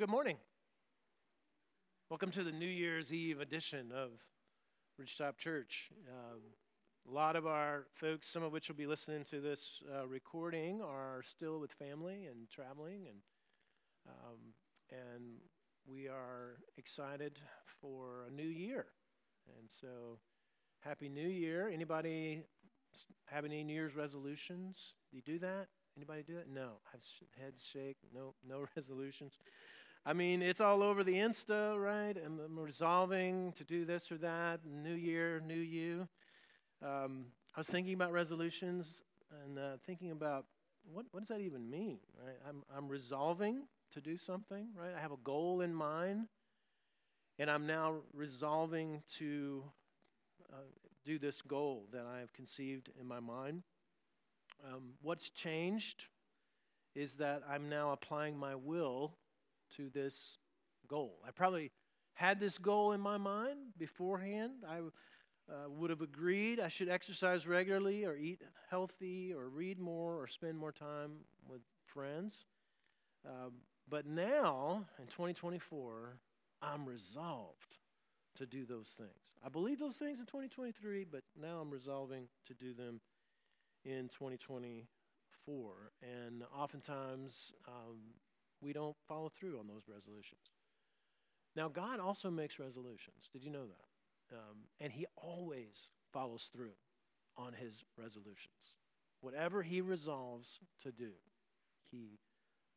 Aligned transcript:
good 0.00 0.08
morning. 0.08 0.38
Welcome 2.08 2.30
to 2.30 2.42
the 2.42 2.52
New 2.52 2.64
Year's 2.64 3.12
Eve 3.12 3.38
edition 3.38 3.92
of 3.94 4.12
Ridgetop 4.98 5.36
Church. 5.36 5.90
Um, 6.08 6.40
a 7.06 7.14
lot 7.14 7.36
of 7.36 7.46
our 7.46 7.84
folks, 7.92 8.26
some 8.26 8.42
of 8.42 8.50
which 8.50 8.68
will 8.68 8.76
be 8.76 8.86
listening 8.86 9.24
to 9.24 9.42
this 9.42 9.82
uh, 9.94 10.06
recording, 10.06 10.80
are 10.80 11.22
still 11.22 11.60
with 11.60 11.70
family 11.72 12.24
and 12.24 12.48
traveling, 12.48 13.08
and 13.08 13.18
um, 14.08 14.38
and 14.90 15.34
we 15.86 16.08
are 16.08 16.60
excited 16.78 17.38
for 17.82 18.24
a 18.26 18.32
new 18.32 18.48
year. 18.48 18.86
And 19.58 19.68
so, 19.68 20.18
Happy 20.78 21.10
New 21.10 21.28
Year! 21.28 21.68
Anybody 21.68 22.44
have 23.26 23.44
any 23.44 23.62
New 23.64 23.74
Year's 23.74 23.94
resolutions? 23.94 24.94
Do 25.10 25.18
you 25.18 25.22
do 25.22 25.38
that? 25.40 25.66
Anybody 25.94 26.22
do 26.22 26.36
that? 26.36 26.48
No. 26.48 26.78
Heads 27.38 27.62
shake. 27.62 27.98
No. 28.14 28.34
No 28.48 28.64
resolutions. 28.76 29.38
I 30.06 30.14
mean, 30.14 30.40
it's 30.40 30.62
all 30.62 30.82
over 30.82 31.04
the 31.04 31.12
Insta, 31.12 31.78
right? 31.78 32.16
I'm, 32.24 32.40
I'm 32.42 32.58
resolving 32.58 33.52
to 33.52 33.64
do 33.64 33.84
this 33.84 34.10
or 34.10 34.16
that. 34.18 34.60
New 34.64 34.94
year, 34.94 35.42
new 35.44 35.54
you. 35.54 36.08
Um, 36.82 37.26
I 37.54 37.60
was 37.60 37.66
thinking 37.66 37.92
about 37.92 38.10
resolutions 38.10 39.02
and 39.44 39.58
uh, 39.58 39.76
thinking 39.84 40.10
about 40.10 40.46
what, 40.90 41.04
what 41.10 41.20
does 41.20 41.28
that 41.28 41.42
even 41.42 41.68
mean, 41.68 41.98
right? 42.24 42.36
I'm, 42.48 42.62
I'm 42.74 42.88
resolving 42.88 43.64
to 43.92 44.00
do 44.00 44.16
something, 44.16 44.68
right? 44.74 44.92
I 44.96 45.00
have 45.02 45.12
a 45.12 45.18
goal 45.22 45.60
in 45.60 45.74
mind, 45.74 46.28
and 47.38 47.50
I'm 47.50 47.66
now 47.66 47.96
resolving 48.14 49.02
to 49.18 49.64
uh, 50.50 50.56
do 51.04 51.18
this 51.18 51.42
goal 51.42 51.84
that 51.92 52.06
I 52.06 52.20
have 52.20 52.32
conceived 52.32 52.88
in 52.98 53.06
my 53.06 53.20
mind. 53.20 53.64
Um, 54.66 54.94
what's 55.02 55.28
changed 55.28 56.06
is 56.94 57.14
that 57.14 57.42
I'm 57.48 57.68
now 57.68 57.92
applying 57.92 58.38
my 58.38 58.54
will 58.54 59.16
to 59.76 59.90
this 59.90 60.38
goal. 60.88 61.18
I 61.26 61.30
probably 61.30 61.70
had 62.14 62.40
this 62.40 62.58
goal 62.58 62.92
in 62.92 63.00
my 63.00 63.16
mind 63.16 63.58
beforehand. 63.78 64.64
I 64.68 64.78
uh, 65.50 65.68
would 65.68 65.90
have 65.90 66.00
agreed 66.00 66.60
I 66.60 66.68
should 66.68 66.88
exercise 66.88 67.46
regularly 67.46 68.04
or 68.04 68.16
eat 68.16 68.42
healthy 68.68 69.32
or 69.32 69.48
read 69.48 69.78
more 69.78 70.20
or 70.20 70.26
spend 70.28 70.58
more 70.58 70.72
time 70.72 71.12
with 71.48 71.62
friends. 71.86 72.44
Uh, 73.26 73.50
but 73.88 74.06
now, 74.06 74.84
in 74.98 75.06
2024, 75.06 76.16
I'm 76.62 76.86
resolved 76.86 77.78
to 78.36 78.46
do 78.46 78.64
those 78.64 78.94
things. 78.96 79.34
I 79.44 79.48
believe 79.48 79.78
those 79.78 79.96
things 79.96 80.20
in 80.20 80.26
2023, 80.26 81.04
but 81.10 81.22
now 81.40 81.58
I'm 81.60 81.70
resolving 81.70 82.28
to 82.46 82.54
do 82.54 82.72
them 82.72 83.00
in 83.84 84.08
2024. 84.08 85.92
And 86.02 86.44
oftentimes, 86.56 87.52
um, 87.66 87.98
we 88.62 88.72
don't 88.72 88.96
follow 89.08 89.28
through 89.28 89.58
on 89.58 89.66
those 89.66 89.84
resolutions. 89.88 90.52
Now, 91.56 91.68
God 91.68 92.00
also 92.00 92.30
makes 92.30 92.58
resolutions. 92.58 93.28
Did 93.32 93.44
you 93.44 93.50
know 93.50 93.66
that? 93.66 94.36
Um, 94.36 94.58
and 94.80 94.92
He 94.92 95.06
always 95.16 95.88
follows 96.12 96.48
through 96.52 96.76
on 97.36 97.54
His 97.54 97.84
resolutions. 97.98 98.74
Whatever 99.20 99.62
He 99.62 99.80
resolves 99.80 100.60
to 100.82 100.92
do, 100.92 101.10
He 101.90 102.18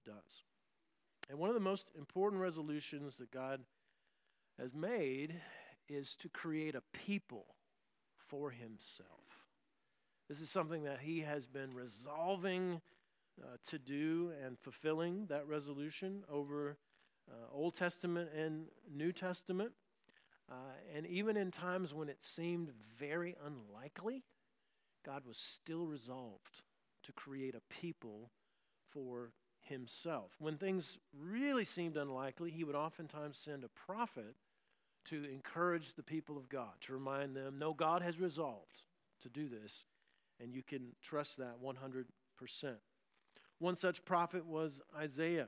does. 0.06 0.44
And 1.30 1.40
one 1.40 1.50
of 1.50 1.56
the 1.56 1.62
most 1.62 1.92
important 1.98 2.42
resolutions 2.42 3.18
that 3.18 3.32
God 3.32 3.62
has 4.60 4.74
made 4.74 5.36
is 5.88 6.16
to 6.18 6.30
create 6.30 6.76
a 6.76 6.84
people 6.94 7.46
for 8.18 8.52
Himself. 8.52 9.10
This 10.28 10.42
is 10.42 10.50
something 10.50 10.84
that 10.84 11.00
He 11.02 11.20
has 11.22 11.48
been 11.48 11.74
resolving 11.74 12.82
uh, 13.42 13.58
to 13.68 13.80
do 13.80 14.32
and 14.46 14.60
fulfilling 14.60 15.26
that 15.28 15.48
resolution 15.48 16.24
over 16.30 16.78
uh, 17.30 17.34
Old 17.54 17.76
Testament 17.76 18.30
and 18.36 18.66
New 18.94 19.12
Testament. 19.12 19.72
Uh, 20.52 20.56
and 20.96 21.06
even 21.08 21.38
in 21.38 21.52
times 21.52 21.94
when 21.94 22.10
it 22.10 22.22
seemed 22.22 22.70
very 23.00 23.36
unlikely, 23.46 24.24
God 25.06 25.24
was 25.26 25.38
still 25.38 25.86
resolved 25.86 26.62
to 27.04 27.12
create 27.12 27.56
a 27.56 27.74
people 27.74 28.32
for 28.92 29.32
himself. 29.62 30.32
When 30.40 30.58
things 30.58 30.98
really 31.18 31.66
seemed 31.66 31.98
unlikely, 31.98 32.52
he 32.52 32.64
would 32.64 32.76
oftentimes 32.76 33.38
send 33.38 33.64
a 33.64 33.70
prophet 33.70 34.36
to 35.06 35.24
encourage 35.26 35.96
the 35.96 36.04
people 36.04 36.38
of 36.38 36.50
God, 36.50 36.74
to 36.82 36.94
remind 36.94 37.36
them, 37.36 37.58
no, 37.58 37.74
God 37.74 38.02
has 38.02 38.20
resolved 38.20 38.84
to 39.22 39.30
do 39.30 39.50
this, 39.50 39.86
and 40.40 40.54
you 40.54 40.64
can 40.64 40.96
trust 41.02 41.38
that 41.38 41.56
100%. 41.62 42.06
One 43.64 43.78
such 43.78 44.04
prophet 44.04 44.46
was 44.46 44.82
Isaiah, 44.94 45.48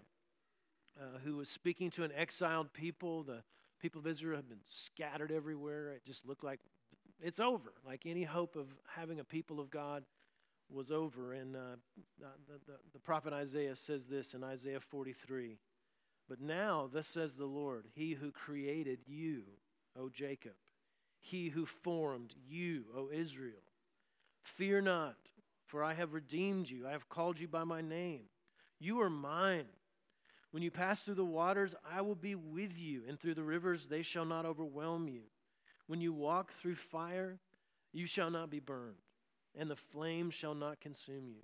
uh, 0.97 1.17
who 1.25 1.35
was 1.35 1.49
speaking 1.49 1.89
to 1.89 2.05
an 2.05 2.13
exiled 2.15 2.71
people. 2.71 3.23
The 3.23 3.43
people 3.81 3.99
of 3.99 4.07
Israel 4.07 4.37
had 4.37 4.47
been 4.47 4.61
scattered 4.63 5.33
everywhere. 5.33 5.91
It 5.91 6.05
just 6.05 6.25
looked 6.25 6.41
like 6.41 6.61
it's 7.21 7.41
over, 7.41 7.73
like 7.85 8.05
any 8.05 8.23
hope 8.23 8.55
of 8.55 8.67
having 8.95 9.19
a 9.19 9.25
people 9.25 9.59
of 9.59 9.69
God 9.69 10.05
was 10.69 10.93
over. 10.93 11.33
And 11.33 11.57
uh, 11.57 11.75
the, 12.17 12.53
the, 12.65 12.77
the 12.93 12.99
prophet 12.99 13.33
Isaiah 13.33 13.75
says 13.75 14.05
this 14.05 14.33
in 14.33 14.45
Isaiah 14.45 14.79
43 14.79 15.57
But 16.29 16.39
now, 16.39 16.89
thus 16.89 17.07
says 17.07 17.33
the 17.33 17.43
Lord, 17.43 17.87
He 17.95 18.13
who 18.13 18.31
created 18.31 18.99
you, 19.05 19.43
O 19.99 20.07
Jacob, 20.07 20.55
He 21.19 21.49
who 21.49 21.65
formed 21.65 22.33
you, 22.47 22.85
O 22.95 23.09
Israel, 23.11 23.59
fear 24.41 24.79
not 24.79 25.17
for 25.65 25.83
I 25.83 25.93
have 25.93 26.13
redeemed 26.13 26.69
you. 26.69 26.87
I 26.87 26.91
have 26.91 27.09
called 27.09 27.39
you 27.39 27.47
by 27.47 27.63
my 27.63 27.81
name. 27.81 28.23
You 28.79 29.01
are 29.01 29.09
mine. 29.09 29.65
When 30.51 30.63
you 30.63 30.71
pass 30.71 31.01
through 31.01 31.15
the 31.15 31.25
waters, 31.25 31.75
I 31.89 32.01
will 32.01 32.15
be 32.15 32.35
with 32.35 32.79
you, 32.79 33.03
and 33.07 33.19
through 33.19 33.33
the 33.33 33.43
rivers, 33.43 33.87
they 33.87 34.01
shall 34.01 34.25
not 34.25 34.45
overwhelm 34.45 35.07
you. 35.07 35.23
When 35.87 36.01
you 36.01 36.13
walk 36.13 36.53
through 36.53 36.75
fire, 36.75 37.39
you 37.91 38.05
shall 38.05 38.29
not 38.29 38.49
be 38.49 38.59
burned, 38.59 38.95
and 39.57 39.69
the 39.69 39.75
flame 39.75 40.29
shall 40.29 40.55
not 40.55 40.79
consume 40.79 41.27
you. 41.27 41.41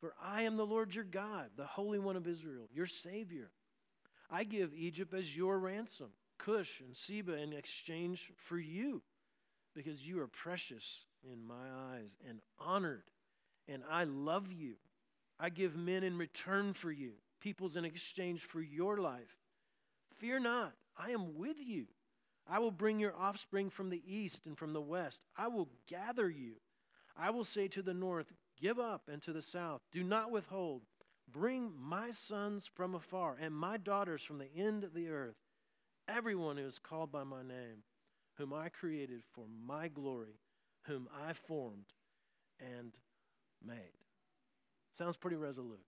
For 0.00 0.14
I 0.22 0.42
am 0.42 0.56
the 0.56 0.66
Lord 0.66 0.94
your 0.94 1.04
God, 1.04 1.50
the 1.56 1.64
Holy 1.64 1.98
One 1.98 2.16
of 2.16 2.26
Israel, 2.26 2.68
your 2.72 2.86
Savior. 2.86 3.50
I 4.30 4.44
give 4.44 4.74
Egypt 4.74 5.14
as 5.14 5.36
your 5.36 5.58
ransom, 5.58 6.10
Cush 6.38 6.80
and 6.80 6.94
Seba 6.94 7.34
in 7.36 7.52
exchange 7.52 8.30
for 8.36 8.58
you, 8.58 9.02
because 9.74 10.06
you 10.06 10.20
are 10.20 10.28
precious 10.28 11.04
in 11.24 11.46
my 11.46 11.94
eyes 11.94 12.16
and 12.28 12.40
honored 12.58 13.04
and 13.68 13.82
I 13.90 14.04
love 14.04 14.52
you. 14.52 14.74
I 15.38 15.50
give 15.50 15.76
men 15.76 16.02
in 16.02 16.16
return 16.16 16.72
for 16.72 16.90
you, 16.90 17.12
peoples 17.40 17.76
in 17.76 17.84
exchange 17.84 18.40
for 18.40 18.60
your 18.60 18.98
life. 18.98 19.36
Fear 20.18 20.40
not, 20.40 20.72
I 20.96 21.10
am 21.10 21.36
with 21.36 21.56
you. 21.58 21.86
I 22.48 22.58
will 22.58 22.70
bring 22.70 23.00
your 23.00 23.14
offspring 23.16 23.70
from 23.70 23.90
the 23.90 24.02
east 24.06 24.46
and 24.46 24.56
from 24.56 24.72
the 24.72 24.80
west. 24.80 25.22
I 25.36 25.48
will 25.48 25.68
gather 25.88 26.30
you. 26.30 26.54
I 27.16 27.30
will 27.30 27.44
say 27.44 27.68
to 27.68 27.82
the 27.82 27.94
north, 27.94 28.32
Give 28.58 28.78
up, 28.78 29.02
and 29.12 29.20
to 29.22 29.32
the 29.32 29.42
south, 29.42 29.82
Do 29.92 30.02
not 30.02 30.30
withhold. 30.30 30.82
Bring 31.30 31.72
my 31.78 32.10
sons 32.10 32.70
from 32.72 32.94
afar 32.94 33.36
and 33.38 33.52
my 33.52 33.76
daughters 33.76 34.22
from 34.22 34.38
the 34.38 34.54
end 34.56 34.84
of 34.84 34.94
the 34.94 35.08
earth, 35.08 35.36
everyone 36.08 36.56
who 36.56 36.64
is 36.64 36.78
called 36.78 37.10
by 37.10 37.24
my 37.24 37.42
name, 37.42 37.82
whom 38.38 38.54
I 38.54 38.68
created 38.68 39.22
for 39.34 39.44
my 39.66 39.88
glory, 39.88 40.40
whom 40.84 41.08
I 41.12 41.32
formed 41.32 41.92
and 42.60 42.92
made. 43.64 43.98
Sounds 44.92 45.16
pretty 45.16 45.36
resolute. 45.36 45.84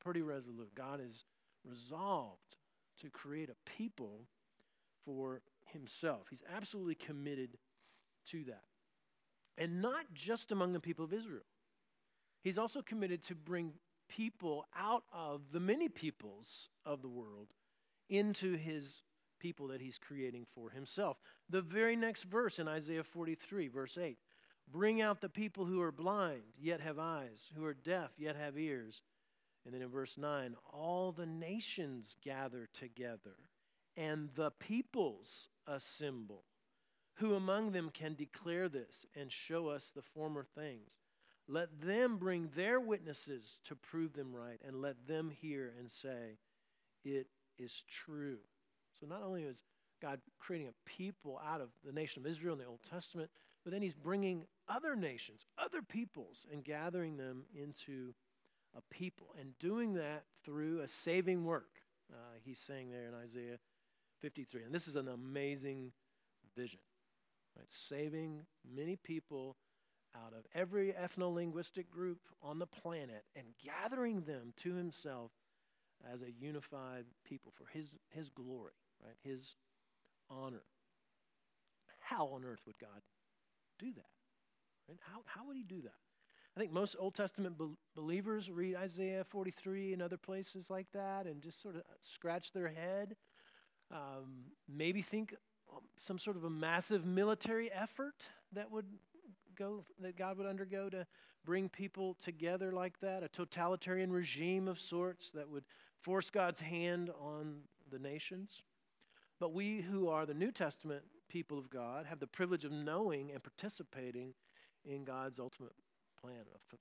Pretty 0.00 0.22
resolute. 0.22 0.74
God 0.74 1.00
is 1.00 1.24
resolved 1.64 2.56
to 3.00 3.10
create 3.10 3.50
a 3.50 3.70
people 3.70 4.26
for 5.04 5.42
himself. 5.72 6.28
He's 6.30 6.44
absolutely 6.54 6.94
committed 6.94 7.58
to 8.30 8.44
that. 8.44 8.64
And 9.58 9.80
not 9.80 10.12
just 10.14 10.52
among 10.52 10.72
the 10.72 10.80
people 10.80 11.04
of 11.04 11.12
Israel. 11.12 11.46
He's 12.42 12.58
also 12.58 12.82
committed 12.82 13.22
to 13.24 13.34
bring 13.34 13.72
people 14.08 14.66
out 14.78 15.04
of 15.12 15.52
the 15.52 15.60
many 15.60 15.88
peoples 15.88 16.68
of 16.84 17.02
the 17.02 17.08
world 17.08 17.48
into 18.08 18.56
his 18.56 19.02
people 19.40 19.68
that 19.68 19.80
he's 19.80 19.98
creating 19.98 20.46
for 20.54 20.70
himself. 20.70 21.18
The 21.50 21.60
very 21.60 21.96
next 21.96 22.22
verse 22.24 22.58
in 22.58 22.68
Isaiah 22.68 23.02
43, 23.02 23.68
verse 23.68 23.98
8 23.98 24.18
Bring 24.70 25.00
out 25.00 25.20
the 25.20 25.28
people 25.28 25.64
who 25.64 25.80
are 25.80 25.92
blind, 25.92 26.58
yet 26.60 26.80
have 26.80 26.98
eyes, 26.98 27.50
who 27.56 27.64
are 27.64 27.74
deaf, 27.74 28.10
yet 28.18 28.36
have 28.36 28.58
ears. 28.58 29.02
And 29.64 29.74
then 29.74 29.82
in 29.82 29.88
verse 29.88 30.18
9, 30.18 30.54
all 30.72 31.12
the 31.12 31.26
nations 31.26 32.16
gather 32.22 32.68
together, 32.72 33.36
and 33.96 34.30
the 34.34 34.50
peoples 34.50 35.48
assemble. 35.66 36.44
Who 37.16 37.34
among 37.34 37.72
them 37.72 37.90
can 37.92 38.14
declare 38.14 38.68
this 38.68 39.06
and 39.14 39.32
show 39.32 39.68
us 39.68 39.90
the 39.94 40.02
former 40.02 40.44
things? 40.44 40.90
Let 41.48 41.80
them 41.80 42.16
bring 42.16 42.50
their 42.54 42.78
witnesses 42.80 43.58
to 43.64 43.76
prove 43.76 44.14
them 44.14 44.34
right, 44.34 44.60
and 44.66 44.82
let 44.82 45.06
them 45.06 45.30
hear 45.30 45.72
and 45.78 45.90
say, 45.90 46.38
It 47.04 47.28
is 47.58 47.84
true. 47.88 48.38
So 49.00 49.06
not 49.06 49.22
only 49.22 49.44
is 49.44 49.62
God 50.02 50.20
creating 50.38 50.68
a 50.68 50.88
people 50.88 51.40
out 51.44 51.60
of 51.60 51.68
the 51.84 51.92
nation 51.92 52.22
of 52.22 52.30
Israel 52.30 52.54
in 52.54 52.58
the 52.58 52.66
Old 52.66 52.82
Testament, 52.88 53.30
but 53.66 53.72
then 53.72 53.82
he's 53.82 53.96
bringing 53.96 54.44
other 54.68 54.94
nations, 54.94 55.44
other 55.58 55.82
peoples, 55.82 56.46
and 56.52 56.62
gathering 56.62 57.16
them 57.16 57.46
into 57.52 58.14
a 58.76 58.94
people, 58.94 59.34
and 59.40 59.58
doing 59.58 59.94
that 59.94 60.22
through 60.44 60.82
a 60.82 60.86
saving 60.86 61.44
work. 61.44 61.80
Uh, 62.08 62.38
he's 62.44 62.60
saying 62.60 62.92
there 62.92 63.08
in 63.08 63.14
Isaiah 63.14 63.58
53. 64.20 64.62
And 64.62 64.72
this 64.72 64.86
is 64.86 64.94
an 64.94 65.08
amazing 65.08 65.90
vision, 66.56 66.78
right? 67.56 67.66
Saving 67.68 68.46
many 68.72 68.94
people 68.94 69.56
out 70.14 70.32
of 70.32 70.46
every 70.54 70.92
ethno 70.92 71.34
linguistic 71.34 71.90
group 71.90 72.20
on 72.40 72.60
the 72.60 72.68
planet 72.68 73.24
and 73.34 73.46
gathering 73.64 74.20
them 74.20 74.52
to 74.58 74.74
himself 74.74 75.32
as 76.08 76.22
a 76.22 76.30
unified 76.30 77.06
people 77.24 77.50
for 77.52 77.66
his, 77.76 77.88
his 78.10 78.28
glory, 78.28 78.74
right? 79.04 79.16
His 79.24 79.56
honor. 80.30 80.62
How 81.98 82.26
on 82.26 82.44
earth 82.44 82.60
would 82.64 82.78
God 82.78 83.02
do 83.78 83.92
that? 83.92 84.10
Right? 84.88 84.98
How, 85.00 85.20
how 85.26 85.46
would 85.46 85.56
he 85.56 85.62
do 85.62 85.82
that? 85.82 85.94
I 86.56 86.60
think 86.60 86.72
most 86.72 86.96
Old 86.98 87.14
Testament 87.14 87.58
be- 87.58 87.76
believers 87.94 88.50
read 88.50 88.76
Isaiah 88.76 89.24
43 89.24 89.92
and 89.92 90.02
other 90.02 90.16
places 90.16 90.70
like 90.70 90.86
that 90.92 91.26
and 91.26 91.42
just 91.42 91.60
sort 91.60 91.76
of 91.76 91.82
scratch 92.00 92.52
their 92.52 92.68
head. 92.68 93.16
Um, 93.90 94.52
maybe 94.68 95.02
think 95.02 95.34
um, 95.70 95.82
some 95.98 96.18
sort 96.18 96.36
of 96.36 96.44
a 96.44 96.50
massive 96.50 97.04
military 97.04 97.70
effort 97.70 98.30
that 98.52 98.70
would 98.70 98.86
go 99.56 99.84
that 100.00 100.16
God 100.16 100.38
would 100.38 100.46
undergo 100.46 100.88
to 100.90 101.06
bring 101.44 101.68
people 101.68 102.16
together 102.22 102.72
like 102.72 103.00
that, 103.00 103.22
a 103.22 103.28
totalitarian 103.28 104.10
regime 104.10 104.66
of 104.66 104.80
sorts 104.80 105.30
that 105.30 105.48
would 105.48 105.64
force 106.00 106.30
God's 106.30 106.60
hand 106.60 107.10
on 107.20 107.60
the 107.90 107.98
nations. 107.98 108.62
But 109.38 109.52
we 109.52 109.82
who 109.82 110.08
are 110.08 110.26
the 110.26 110.34
New 110.34 110.50
Testament 110.50 111.02
people 111.28 111.58
of 111.58 111.70
God 111.70 112.06
have 112.06 112.20
the 112.20 112.26
privilege 112.26 112.64
of 112.64 112.72
knowing 112.72 113.30
and 113.32 113.42
participating 113.42 114.34
in 114.84 115.04
God's 115.04 115.38
ultimate 115.38 115.72
plan, 116.20 116.44
of 116.54 116.78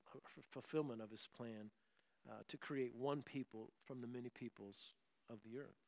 fulfillment 0.49 1.01
of 1.01 1.11
his 1.11 1.27
plan 1.35 1.71
uh, 2.29 2.41
to 2.47 2.57
create 2.57 2.95
one 2.95 3.21
people 3.21 3.71
from 3.85 4.01
the 4.01 4.07
many 4.07 4.29
peoples 4.29 4.93
of 5.29 5.39
the 5.43 5.57
earth. 5.57 5.83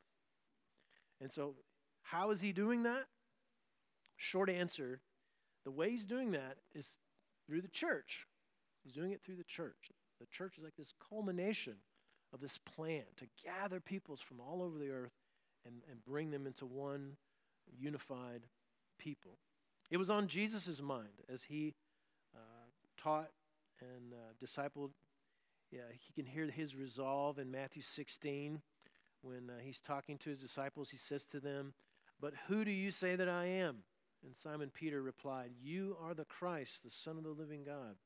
And 1.20 1.30
so, 1.30 1.54
how 2.02 2.30
is 2.30 2.40
he 2.40 2.52
doing 2.52 2.84
that? 2.84 3.06
Short 4.16 4.50
answer 4.50 5.00
the 5.64 5.70
way 5.70 5.90
he's 5.90 6.06
doing 6.06 6.32
that 6.32 6.56
is 6.74 6.98
through 7.46 7.60
the 7.60 7.68
church. 7.68 8.26
He's 8.82 8.92
doing 8.92 9.12
it 9.12 9.20
through 9.22 9.36
the 9.36 9.44
church. 9.44 9.90
The 10.20 10.26
church 10.26 10.56
is 10.58 10.64
like 10.64 10.76
this 10.76 10.94
culmination 11.10 11.76
of 12.32 12.40
this 12.40 12.58
plan 12.58 13.02
to 13.16 13.26
gather 13.44 13.80
peoples 13.80 14.20
from 14.20 14.40
all 14.40 14.62
over 14.62 14.78
the 14.78 14.90
earth 14.90 15.12
and, 15.66 15.82
and 15.90 16.04
bring 16.04 16.30
them 16.30 16.46
into 16.46 16.66
one 16.66 17.16
unified 17.76 18.42
people. 18.98 19.38
It 19.90 19.96
was 19.96 20.10
on 20.10 20.26
Jesus' 20.26 20.82
mind 20.82 21.22
as 21.32 21.44
he 21.44 21.74
uh, 22.34 22.68
taught 22.96 23.30
and 23.80 24.12
uh, 24.12 24.44
discipled. 24.44 24.90
Yeah, 25.70 25.80
he 25.92 26.12
can 26.12 26.26
hear 26.26 26.46
his 26.46 26.76
resolve 26.76 27.38
in 27.38 27.50
Matthew 27.50 27.82
16 27.82 28.62
when 29.22 29.50
uh, 29.50 29.60
he's 29.62 29.80
talking 29.80 30.18
to 30.18 30.30
his 30.30 30.40
disciples. 30.40 30.90
He 30.90 30.96
says 30.96 31.24
to 31.26 31.40
them, 31.40 31.74
But 32.20 32.34
who 32.48 32.64
do 32.64 32.70
you 32.70 32.90
say 32.90 33.16
that 33.16 33.28
I 33.28 33.46
am? 33.46 33.78
And 34.24 34.34
Simon 34.34 34.70
Peter 34.72 35.00
replied, 35.00 35.52
You 35.60 35.96
are 36.02 36.14
the 36.14 36.24
Christ, 36.24 36.82
the 36.82 36.90
Son 36.90 37.16
of 37.16 37.24
the 37.24 37.30
living 37.30 37.64
God. 37.64 37.96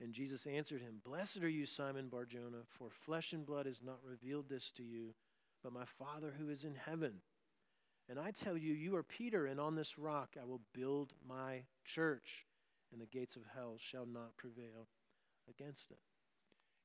And 0.00 0.12
Jesus 0.12 0.46
answered 0.46 0.80
him, 0.80 1.00
Blessed 1.04 1.42
are 1.42 1.48
you, 1.48 1.66
Simon 1.66 2.08
Barjona, 2.08 2.58
for 2.66 2.88
flesh 2.90 3.32
and 3.32 3.44
blood 3.44 3.66
has 3.66 3.82
not 3.82 3.98
revealed 4.04 4.48
this 4.48 4.70
to 4.72 4.82
you, 4.82 5.14
but 5.62 5.72
my 5.72 5.84
Father 5.84 6.34
who 6.38 6.48
is 6.48 6.64
in 6.64 6.74
heaven. 6.74 7.20
And 8.08 8.18
I 8.18 8.30
tell 8.30 8.56
you, 8.56 8.72
you 8.72 8.96
are 8.96 9.02
Peter, 9.02 9.46
and 9.46 9.60
on 9.60 9.74
this 9.74 9.98
rock 9.98 10.36
I 10.40 10.44
will 10.44 10.62
build 10.72 11.12
my 11.28 11.62
church, 11.84 12.46
and 12.92 13.00
the 13.00 13.06
gates 13.06 13.36
of 13.36 13.42
hell 13.54 13.74
shall 13.78 14.06
not 14.06 14.36
prevail 14.36 14.88
against 15.48 15.90
it. 15.90 15.98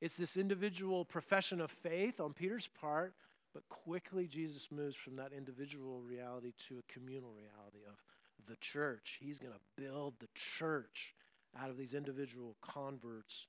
It's 0.01 0.17
this 0.17 0.35
individual 0.35 1.05
profession 1.05 1.61
of 1.61 1.71
faith 1.71 2.19
on 2.19 2.33
Peter's 2.33 2.67
part, 2.67 3.13
but 3.53 3.69
quickly 3.69 4.27
Jesus 4.27 4.69
moves 4.69 4.97
from 4.97 5.15
that 5.15 5.31
individual 5.31 6.01
reality 6.01 6.51
to 6.67 6.79
a 6.79 6.93
communal 6.93 7.31
reality 7.31 7.85
of 7.87 7.95
the 8.47 8.57
church. 8.57 9.19
He's 9.21 9.39
going 9.39 9.53
to 9.53 9.81
build 9.81 10.15
the 10.19 10.27
church 10.35 11.15
out 11.57 11.69
of 11.69 11.77
these 11.77 11.93
individual 11.93 12.57
converts 12.61 13.47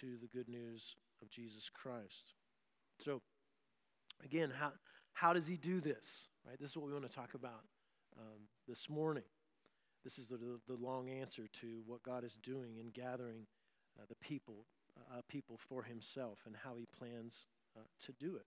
to 0.00 0.16
the 0.20 0.28
good 0.28 0.48
news 0.48 0.94
of 1.20 1.30
Jesus 1.30 1.70
Christ. 1.70 2.34
So, 3.00 3.22
again, 4.24 4.52
how, 4.56 4.72
how 5.12 5.32
does 5.32 5.48
he 5.48 5.56
do 5.56 5.80
this? 5.80 6.28
Right? 6.46 6.58
This 6.60 6.70
is 6.70 6.76
what 6.76 6.86
we 6.86 6.92
want 6.92 7.10
to 7.10 7.14
talk 7.14 7.34
about 7.34 7.64
um, 8.16 8.42
this 8.68 8.88
morning. 8.88 9.24
This 10.04 10.16
is 10.16 10.28
the, 10.28 10.38
the, 10.68 10.76
long 10.76 11.10
answer 11.10 11.48
to 11.60 11.82
what 11.86 12.04
God 12.04 12.22
is 12.22 12.36
doing 12.36 12.76
in 12.78 12.90
gathering 12.90 13.46
uh, 13.98 14.04
the 14.08 14.14
people, 14.14 14.66
uh, 14.96 15.22
people 15.28 15.58
for 15.58 15.82
himself 15.82 16.38
and 16.46 16.54
how 16.64 16.76
he 16.76 16.86
plans 16.96 17.46
uh, 17.76 17.80
to 18.04 18.12
do 18.12 18.36
it. 18.36 18.46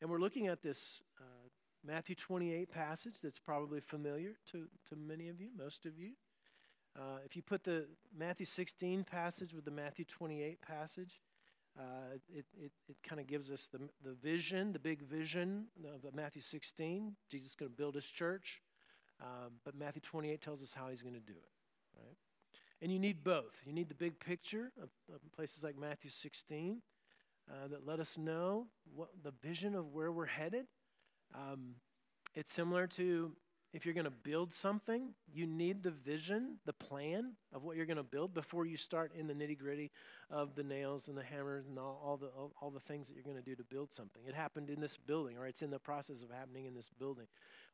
And 0.00 0.08
we're 0.08 0.18
looking 0.18 0.46
at 0.46 0.62
this 0.62 1.02
uh, 1.20 1.48
Matthew 1.86 2.14
28 2.14 2.72
passage 2.72 3.16
that's 3.22 3.38
probably 3.38 3.80
familiar 3.80 4.36
to, 4.52 4.68
to 4.88 4.96
many 4.96 5.28
of 5.28 5.42
you, 5.42 5.48
most 5.54 5.84
of 5.84 5.98
you. 5.98 6.12
Uh, 6.98 7.18
if 7.26 7.36
you 7.36 7.42
put 7.42 7.64
the 7.64 7.86
Matthew 8.16 8.46
16 8.46 9.04
passage 9.04 9.52
with 9.52 9.66
the 9.66 9.70
Matthew 9.70 10.06
28 10.06 10.62
passage, 10.62 11.20
uh, 11.78 12.14
it, 12.28 12.44
it, 12.58 12.72
it 12.88 12.96
kind 13.06 13.20
of 13.20 13.26
gives 13.26 13.50
us 13.50 13.68
the, 13.72 13.78
the 14.04 14.14
vision, 14.14 14.72
the 14.72 14.78
big 14.78 15.02
vision 15.02 15.66
of 15.84 16.14
Matthew 16.14 16.42
16. 16.42 17.16
Jesus 17.30 17.50
is 17.50 17.54
going 17.54 17.70
to 17.70 17.76
build 17.76 17.94
his 17.94 18.04
church. 18.04 18.60
Um, 19.20 19.52
but 19.64 19.74
Matthew 19.74 20.00
28 20.00 20.40
tells 20.40 20.62
us 20.62 20.74
how 20.74 20.88
he's 20.88 21.02
going 21.02 21.14
to 21.14 21.20
do 21.20 21.32
it, 21.32 21.98
right? 21.98 22.16
And 22.82 22.90
you 22.90 22.98
need 22.98 23.22
both. 23.22 23.60
You 23.66 23.72
need 23.72 23.88
the 23.88 23.94
big 23.94 24.18
picture 24.18 24.72
of, 24.82 24.88
of 25.14 25.20
places 25.36 25.62
like 25.62 25.78
Matthew 25.78 26.10
16 26.10 26.80
uh, 27.50 27.68
that 27.68 27.86
let 27.86 28.00
us 28.00 28.16
know 28.16 28.66
what 28.94 29.10
the 29.22 29.32
vision 29.42 29.74
of 29.74 29.92
where 29.92 30.10
we're 30.10 30.26
headed. 30.26 30.66
Um, 31.34 31.74
it's 32.34 32.52
similar 32.52 32.86
to 32.88 33.32
if 33.72 33.84
you're 33.84 33.94
going 33.94 34.04
to 34.04 34.10
build 34.10 34.52
something, 34.52 35.10
you 35.32 35.46
need 35.46 35.82
the 35.82 35.92
vision, 35.92 36.56
the 36.66 36.72
plan 36.72 37.34
of 37.52 37.62
what 37.62 37.76
you're 37.76 37.86
going 37.86 37.96
to 37.96 38.02
build 38.02 38.34
before 38.34 38.66
you 38.66 38.76
start 38.76 39.12
in 39.16 39.28
the 39.28 39.34
nitty 39.34 39.56
gritty 39.58 39.92
of 40.28 40.56
the 40.56 40.64
nails 40.64 41.06
and 41.06 41.16
the 41.16 41.22
hammers 41.22 41.66
and 41.68 41.78
all, 41.78 42.00
all 42.04 42.16
the, 42.16 42.26
all, 42.26 42.52
all, 42.60 42.70
the 42.70 42.80
things 42.80 43.06
that 43.06 43.14
you're 43.14 43.22
going 43.22 43.36
to 43.36 43.42
do 43.42 43.54
to 43.54 43.62
build 43.62 43.92
something. 43.92 44.22
It 44.26 44.34
happened 44.34 44.70
in 44.70 44.80
this 44.80 44.96
building, 44.96 45.38
or 45.38 45.46
it's 45.46 45.62
in 45.62 45.70
the 45.70 45.78
process 45.78 46.22
of 46.22 46.30
happening 46.30 46.66
in 46.66 46.74
this 46.74 46.90
building. 46.98 47.26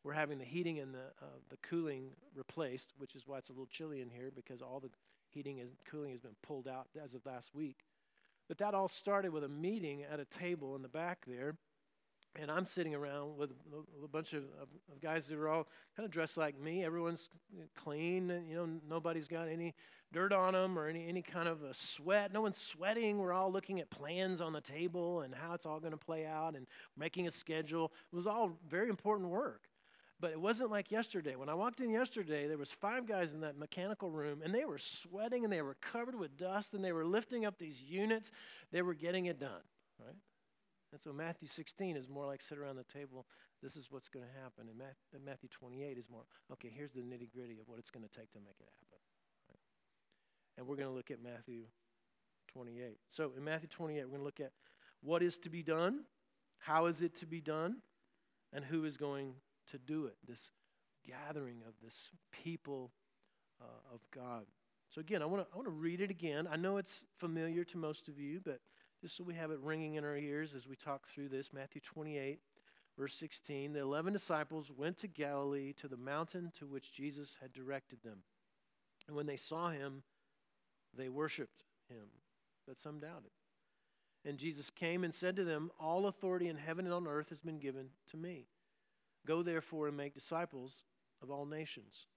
We're 0.05 0.13
having 0.13 0.39
the 0.39 0.45
heating 0.45 0.79
and 0.79 0.93
the, 0.93 1.07
uh, 1.23 1.39
the 1.49 1.57
cooling 1.63 2.11
replaced, 2.35 2.93
which 2.99 3.15
is 3.15 3.27
why 3.27 3.39
it's 3.39 3.49
a 3.49 3.53
little 3.53 3.67
chilly 3.67 4.03
in 4.03 4.11
here 4.11 4.31
because 4.35 4.61
all 4.61 4.81
the 4.81 4.91
heating 5.31 5.61
and 5.61 5.71
cooling 5.87 6.11
has 6.11 6.21
been 6.21 6.37
pulled 6.43 6.69
out 6.69 6.89
as 7.03 7.15
of 7.15 7.25
last 7.25 7.55
week. 7.55 7.79
But 8.49 8.59
that 8.59 8.75
all 8.75 8.89
started 8.89 9.33
with 9.33 9.45
a 9.45 9.49
meeting 9.49 10.03
at 10.03 10.21
a 10.21 10.25
table 10.25 10.77
in 10.77 10.83
the 10.83 10.89
back 10.89 11.25
there 11.27 11.57
and 12.41 12.51
I'm 12.51 12.67
sitting 12.67 12.95
around 12.95 13.37
with 13.37 13.51
a 14.05 14.09
bunch 14.09 14.33
of, 14.33 14.45
of, 14.61 14.69
of, 14.93 15.01
guys 15.01 15.27
that 15.29 15.39
are 15.39 15.49
all 15.49 15.67
kind 15.97 16.05
of 16.05 16.11
dressed 16.11 16.37
like 16.37 16.59
me. 16.59 16.85
Everyone's 16.85 17.31
clean, 17.75 18.29
you 18.49 18.57
know, 18.57 18.69
nobody's 18.89 19.29
got 19.29 19.49
any 19.49 19.75
dirt 20.13 20.33
on 20.33 20.55
them 20.55 20.79
or 20.79 20.89
any, 20.89 21.07
any 21.09 21.23
kind 21.23 21.49
of 21.49 21.63
a 21.63 21.75
sweat. 21.75 22.33
No 22.33 22.41
one's 22.43 22.57
sweating. 22.57 23.19
We're 23.19 23.33
all 23.33 23.51
looking 23.51 23.81
at 23.81 23.91
plans 23.91 24.41
on 24.41 24.53
the 24.53 24.61
table 24.61 25.23
and 25.23 25.35
how 25.35 25.55
it's 25.55 25.67
all 25.67 25.81
going 25.81 25.93
to 25.93 25.99
play 25.99 26.27
out 26.27 26.55
and 26.55 26.67
making 26.97 27.27
a 27.27 27.31
schedule. 27.31 27.93
It 28.13 28.17
was 28.17 28.27
all 28.27 28.59
very 28.69 28.89
important 28.89 29.31
work. 29.31 29.63
But 30.19 30.31
it 30.31 30.41
wasn't 30.41 30.71
like 30.71 30.91
yesterday. 30.91 31.37
When 31.37 31.51
I 31.51 31.55
walked 31.55 31.81
in 31.81 31.91
yesterday, 31.91 32.47
there 32.47 32.57
was 32.57 32.73
five 32.73 33.07
guys 33.07 33.35
in 33.35 33.41
that 33.41 33.59
mechanical 33.59 34.11
room, 34.11 34.41
and 34.43 34.55
they 34.55 34.65
were 34.65 34.79
sweating 34.79 35.45
and 35.45 35.53
they 35.53 35.61
were 35.61 35.77
covered 35.83 36.19
with 36.19 36.39
dust, 36.39 36.73
and 36.73 36.83
they 36.83 36.93
were 36.93 37.05
lifting 37.05 37.45
up 37.45 37.59
these 37.59 37.83
units. 37.83 38.31
They 38.73 38.81
were 38.81 38.95
getting 38.95 39.27
it 39.27 39.39
done, 39.39 39.61
right? 40.03 40.17
And 40.97 41.01
so 41.03 41.13
Matthew 41.13 41.47
16 41.47 41.95
is 41.95 42.09
more 42.09 42.25
like 42.25 42.41
sit 42.41 42.57
around 42.57 42.77
the 42.77 42.85
table. 42.85 43.27
This 43.63 43.77
is 43.77 43.89
what's 43.91 44.09
going 44.09 44.25
to 44.25 44.33
happen. 44.43 44.65
And 44.71 45.23
Matthew 45.27 45.51
28 45.51 45.99
is 45.99 46.09
more, 46.09 46.23
okay, 46.51 46.73
here's 46.75 46.93
the 46.93 47.03
nitty 47.03 47.31
gritty 47.31 47.61
of 47.61 47.69
what 47.69 47.79
it's 47.79 47.91
going 47.91 48.03
to 48.03 48.09
take 48.09 48.31
to 48.31 48.39
make 48.39 48.57
it 48.59 48.69
happen. 48.81 48.99
Right? 49.51 49.59
And 50.57 50.67
we're 50.67 50.77
going 50.77 50.89
to 50.89 50.95
look 50.95 51.11
at 51.11 51.23
Matthew 51.23 51.65
28. 52.51 52.97
So 53.11 53.33
in 53.37 53.45
Matthew 53.45 53.69
28, 53.69 54.05
we're 54.05 54.09
going 54.09 54.21
to 54.21 54.25
look 54.25 54.41
at 54.41 54.53
what 55.03 55.23
is 55.23 55.37
to 55.41 55.51
be 55.51 55.63
done, 55.63 56.05
how 56.61 56.87
is 56.87 57.03
it 57.03 57.15
to 57.17 57.27
be 57.27 57.43
done, 57.43 57.83
and 58.51 58.65
who 58.65 58.87
is 58.87 58.97
going 58.97 59.35
to 59.73 59.77
do 59.77 60.07
it. 60.07 60.17
This 60.27 60.51
gathering 61.07 61.59
of 61.69 61.75
this 61.85 62.09
people 62.43 62.91
uh, 63.61 63.95
of 63.95 64.01
God. 64.15 64.47
So 64.89 65.03
again, 65.03 65.21
I 65.21 65.27
want 65.27 65.47
to 65.47 65.53
I 65.53 65.57
want 65.57 65.67
to 65.67 65.75
read 65.75 66.01
it 66.01 66.11
again. 66.11 66.49
I 66.51 66.57
know 66.57 66.79
it's 66.79 67.05
familiar 67.19 67.65
to 67.65 67.77
most 67.77 68.09
of 68.09 68.19
you, 68.19 68.41
but 68.43 68.61
just 69.07 69.19
so 69.19 69.23
we 69.23 69.35
have 69.35 69.53
it 69.53 69.61
ringing 69.63 69.95
in 69.95 70.03
our 70.03 70.17
ears 70.17 70.53
as 70.53 70.67
we 70.67 70.75
talk 70.75 71.07
through 71.07 71.29
this. 71.29 71.53
Matthew 71.53 71.81
28, 71.81 72.41
verse 72.99 73.15
16. 73.15 73.73
The 73.73 73.79
eleven 73.79 74.13
disciples 74.13 74.73
went 74.77 74.99
to 74.99 75.07
Galilee 75.07 75.73
to 75.75 75.87
the 75.87 75.97
mountain 75.97 76.51
to 76.59 76.67
which 76.67 76.93
Jesus 76.93 77.39
had 77.41 77.53
directed 77.53 78.03
them. 78.03 78.25
And 79.07 79.17
when 79.17 79.27
they 79.27 79.37
saw 79.37 79.71
him, 79.71 80.03
they 80.93 81.09
worshiped 81.09 81.63
him, 81.89 82.07
but 82.67 82.79
some 82.79 82.99
doubted. 82.99 83.31
And 84.25 84.39
Jesus 84.39 84.71
came 84.71 85.05
and 85.05 85.15
said 85.15 85.37
to 85.37 85.45
them, 85.45 85.71
All 85.79 86.09
authority 86.09 86.49
in 86.49 86.57
heaven 86.57 86.85
and 86.85 86.93
on 86.93 87.07
earth 87.07 87.29
has 87.29 87.43
been 87.43 87.61
given 87.61 87.91
to 88.11 88.17
me. 88.17 88.49
Go 89.25 89.45
therefore 89.45 89.87
and 89.87 89.97
make 89.97 90.15
disciples 90.15 90.83
of 91.23 91.31
all 91.31 91.47
nations, 91.47 92.09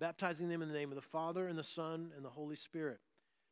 baptizing 0.00 0.48
them 0.48 0.60
in 0.60 0.66
the 0.66 0.74
name 0.74 0.90
of 0.90 0.96
the 0.96 1.02
Father 1.02 1.46
and 1.46 1.56
the 1.56 1.62
Son 1.62 2.10
and 2.16 2.24
the 2.24 2.30
Holy 2.30 2.56
Spirit, 2.56 2.98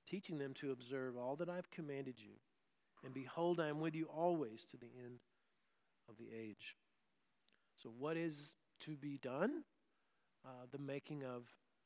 teaching 0.08 0.38
them 0.38 0.54
to 0.54 0.72
observe 0.72 1.16
all 1.16 1.36
that 1.36 1.48
I've 1.48 1.70
commanded 1.70 2.18
you. 2.18 2.32
And 3.04 3.14
behold, 3.14 3.60
I 3.60 3.68
am 3.68 3.80
with 3.80 3.94
you 3.94 4.06
always 4.06 4.64
to 4.70 4.76
the 4.76 4.90
end 5.04 5.20
of 6.08 6.16
the 6.18 6.28
age. 6.36 6.76
So, 7.82 7.90
what 7.98 8.16
is 8.16 8.52
to 8.80 8.96
be 8.96 9.18
done? 9.18 9.64
Uh, 10.44 10.66
the 10.70 10.78
making 10.78 11.22
of 11.22 11.44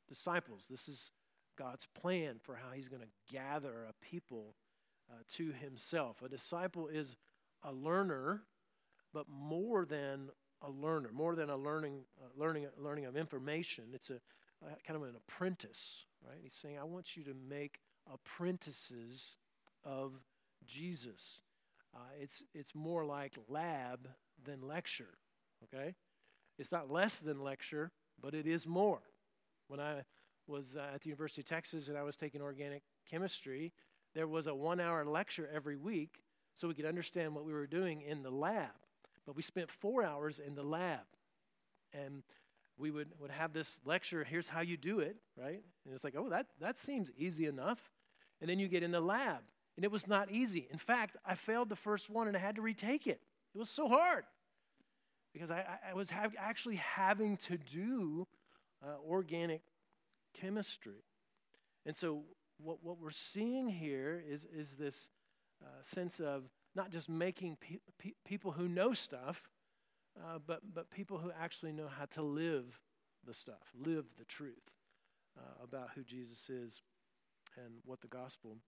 disciples. 0.08 0.66
This 0.70 0.88
is 0.88 1.12
God's 1.56 1.86
plan 2.00 2.36
for 2.40 2.54
how 2.56 2.70
He's 2.74 2.88
going 2.88 3.02
to 3.02 3.32
gather 3.34 3.86
a 3.88 4.04
people 4.04 4.54
uh, 5.10 5.22
to 5.34 5.52
Himself. 5.52 6.22
A 6.22 6.28
disciple 6.28 6.88
is 6.88 7.16
a 7.62 7.72
learner, 7.72 8.42
but 9.12 9.26
more 9.28 9.84
than 9.84 10.30
a 10.62 10.70
learner, 10.70 11.10
more 11.12 11.34
than 11.34 11.50
a 11.50 11.56
learning, 11.56 12.04
uh, 12.20 12.28
learning, 12.36 12.66
learning 12.78 13.06
of 13.06 13.16
information. 13.16 13.84
It's 13.92 14.10
a, 14.10 14.20
a 14.62 14.76
kind 14.86 14.96
of 14.96 15.02
an 15.02 15.14
apprentice, 15.16 16.04
right? 16.26 16.38
He's 16.42 16.54
saying, 16.54 16.78
I 16.78 16.84
want 16.84 17.16
you 17.16 17.24
to 17.24 17.34
make 17.34 17.80
apprentices 18.12 19.36
of 19.84 20.12
Jesus. 20.66 21.40
Uh, 21.94 21.98
it's, 22.20 22.42
it's 22.54 22.74
more 22.74 23.04
like 23.04 23.34
lab 23.48 24.08
than 24.44 24.60
lecture, 24.60 25.18
okay? 25.64 25.94
It's 26.58 26.72
not 26.72 26.90
less 26.90 27.18
than 27.18 27.42
lecture, 27.42 27.92
but 28.20 28.34
it 28.34 28.46
is 28.46 28.66
more. 28.66 29.00
When 29.68 29.80
I 29.80 30.04
was 30.46 30.76
uh, 30.76 30.94
at 30.94 31.02
the 31.02 31.08
University 31.08 31.40
of 31.40 31.46
Texas 31.46 31.88
and 31.88 31.96
I 31.96 32.02
was 32.02 32.16
taking 32.16 32.42
organic 32.42 32.82
chemistry, 33.10 33.72
there 34.14 34.26
was 34.26 34.46
a 34.46 34.54
one 34.54 34.80
hour 34.80 35.04
lecture 35.04 35.48
every 35.52 35.76
week 35.76 36.20
so 36.54 36.68
we 36.68 36.74
could 36.74 36.84
understand 36.84 37.34
what 37.34 37.44
we 37.44 37.52
were 37.52 37.66
doing 37.66 38.02
in 38.02 38.22
the 38.22 38.30
lab. 38.30 38.70
But 39.26 39.36
we 39.36 39.42
spent 39.42 39.70
four 39.70 40.04
hours 40.04 40.38
in 40.38 40.54
the 40.54 40.62
lab. 40.62 41.00
And 41.92 42.22
we 42.76 42.90
would, 42.90 43.08
would 43.18 43.30
have 43.30 43.52
this 43.52 43.80
lecture 43.84 44.24
here's 44.24 44.48
how 44.48 44.60
you 44.60 44.76
do 44.76 45.00
it, 45.00 45.16
right? 45.36 45.62
And 45.84 45.94
it's 45.94 46.04
like, 46.04 46.14
oh, 46.16 46.28
that, 46.30 46.46
that 46.60 46.78
seems 46.78 47.10
easy 47.16 47.46
enough. 47.46 47.80
And 48.40 48.50
then 48.50 48.58
you 48.58 48.68
get 48.68 48.82
in 48.82 48.90
the 48.90 49.00
lab, 49.00 49.42
and 49.76 49.84
it 49.84 49.90
was 49.90 50.06
not 50.06 50.30
easy. 50.30 50.68
In 50.70 50.78
fact, 50.78 51.16
I 51.24 51.34
failed 51.34 51.68
the 51.68 51.76
first 51.76 52.08
one 52.08 52.28
and 52.28 52.36
I 52.36 52.40
had 52.40 52.56
to 52.56 52.62
retake 52.62 53.06
it. 53.06 53.20
It 53.54 53.58
was 53.58 53.70
so 53.70 53.88
hard 53.88 54.24
because 55.32 55.50
I, 55.50 55.64
I 55.90 55.94
was 55.94 56.10
have, 56.10 56.34
actually 56.38 56.76
having 56.76 57.36
to 57.38 57.58
do 57.58 58.26
uh, 58.82 58.96
organic 59.06 59.62
chemistry. 60.32 61.04
And 61.84 61.94
so, 61.94 62.22
what, 62.58 62.78
what 62.82 63.00
we're 63.00 63.10
seeing 63.10 63.68
here 63.68 64.22
is, 64.28 64.46
is 64.54 64.76
this 64.76 65.10
uh, 65.62 65.82
sense 65.82 66.20
of 66.20 66.44
not 66.74 66.90
just 66.90 67.08
making 67.08 67.56
pe- 67.60 67.78
pe- 67.98 68.14
people 68.24 68.52
who 68.52 68.68
know 68.68 68.92
stuff, 68.92 69.42
uh, 70.16 70.38
but, 70.46 70.60
but 70.72 70.90
people 70.90 71.18
who 71.18 71.32
actually 71.38 71.72
know 71.72 71.88
how 71.88 72.04
to 72.06 72.22
live 72.22 72.80
the 73.26 73.34
stuff, 73.34 73.72
live 73.74 74.04
the 74.18 74.24
truth 74.24 74.70
uh, 75.36 75.64
about 75.64 75.90
who 75.94 76.04
Jesus 76.04 76.48
is 76.48 76.82
and 77.56 77.74
what 77.84 78.00
the 78.00 78.08
gospel 78.08 78.58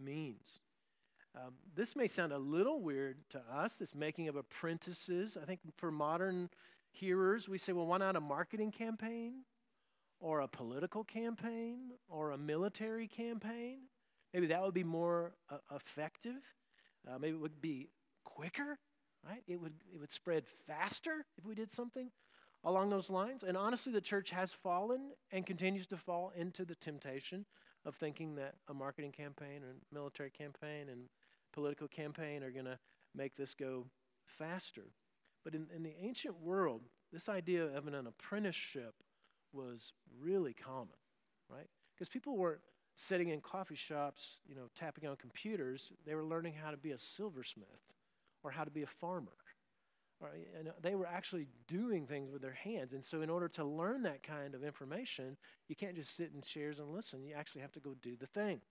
means. 0.00 0.60
Um, 1.34 1.54
this 1.74 1.94
may 1.94 2.06
sound 2.06 2.32
a 2.32 2.38
little 2.38 2.80
weird 2.80 3.18
to 3.30 3.42
us, 3.52 3.76
this 3.76 3.94
making 3.94 4.28
of 4.28 4.36
apprentices. 4.36 5.36
I 5.40 5.44
think 5.44 5.60
for 5.76 5.90
modern 5.90 6.48
hearers, 6.92 7.48
we 7.48 7.58
say, 7.58 7.72
well, 7.72 7.86
why 7.86 7.98
not 7.98 8.16
a 8.16 8.20
marketing 8.20 8.70
campaign 8.70 9.42
or 10.18 10.40
a 10.40 10.48
political 10.48 11.04
campaign 11.04 11.90
or 12.08 12.30
a 12.30 12.38
military 12.38 13.06
campaign? 13.06 13.80
Maybe 14.32 14.46
that 14.46 14.62
would 14.62 14.74
be 14.74 14.84
more 14.84 15.34
uh, 15.50 15.58
effective. 15.74 16.42
Uh, 17.06 17.18
maybe 17.18 17.36
it 17.36 17.40
would 17.40 17.60
be 17.60 17.90
quicker, 18.24 18.78
right? 19.28 19.42
It 19.46 19.60
would, 19.60 19.74
it 19.92 20.00
would 20.00 20.10
spread 20.10 20.44
faster 20.66 21.26
if 21.36 21.44
we 21.44 21.54
did 21.54 21.70
something 21.70 22.10
along 22.64 22.90
those 22.90 23.10
lines. 23.10 23.42
And 23.42 23.56
honestly, 23.56 23.92
the 23.92 24.00
church 24.00 24.30
has 24.30 24.52
fallen 24.52 25.12
and 25.30 25.44
continues 25.44 25.86
to 25.88 25.96
fall 25.96 26.32
into 26.34 26.64
the 26.64 26.74
temptation 26.74 27.44
of 27.86 27.94
thinking 27.94 28.34
that 28.34 28.56
a 28.68 28.74
marketing 28.74 29.12
campaign 29.12 29.62
or 29.62 29.76
military 29.92 30.30
campaign 30.30 30.88
and 30.90 31.08
political 31.52 31.88
campaign 31.88 32.42
are 32.42 32.50
going 32.50 32.66
to 32.66 32.78
make 33.14 33.36
this 33.36 33.54
go 33.54 33.86
faster. 34.26 34.92
But 35.44 35.54
in, 35.54 35.68
in 35.74 35.84
the 35.84 35.94
ancient 36.02 36.40
world, 36.40 36.82
this 37.12 37.28
idea 37.28 37.64
of 37.64 37.86
an, 37.86 37.94
an 37.94 38.08
apprenticeship 38.08 38.94
was 39.52 39.92
really 40.20 40.52
common, 40.52 40.98
right? 41.48 41.68
Because 41.94 42.08
people 42.08 42.36
weren't 42.36 42.60
sitting 42.96 43.28
in 43.28 43.40
coffee 43.40 43.76
shops, 43.76 44.40
you 44.48 44.54
know, 44.54 44.68
tapping 44.74 45.08
on 45.08 45.16
computers. 45.16 45.92
They 46.04 46.14
were 46.14 46.24
learning 46.24 46.54
how 46.62 46.72
to 46.72 46.76
be 46.76 46.90
a 46.90 46.98
silversmith 46.98 47.68
or 48.42 48.50
how 48.50 48.64
to 48.64 48.70
be 48.70 48.82
a 48.82 48.86
farmer. 48.86 49.32
Right? 50.18 50.48
And 50.58 50.70
they 50.80 50.94
were 50.94 51.06
actually 51.06 51.46
doing 51.68 52.06
things 52.06 52.30
with 52.30 52.40
their 52.40 52.54
hands. 52.54 52.94
And 52.94 53.04
so, 53.04 53.20
in 53.20 53.28
order 53.28 53.48
to 53.48 53.64
learn 53.64 54.02
that 54.04 54.22
kind 54.22 54.54
of 54.54 54.64
information, 54.64 55.36
you 55.68 55.76
can't 55.76 55.94
just 55.94 56.16
sit 56.16 56.30
in 56.34 56.40
chairs 56.40 56.78
and 56.78 56.88
listen. 56.88 57.22
You 57.22 57.34
actually 57.34 57.60
have 57.60 57.72
to 57.72 57.80
go 57.80 57.94
do 58.00 58.16
the 58.16 58.26
thing, 58.26 58.62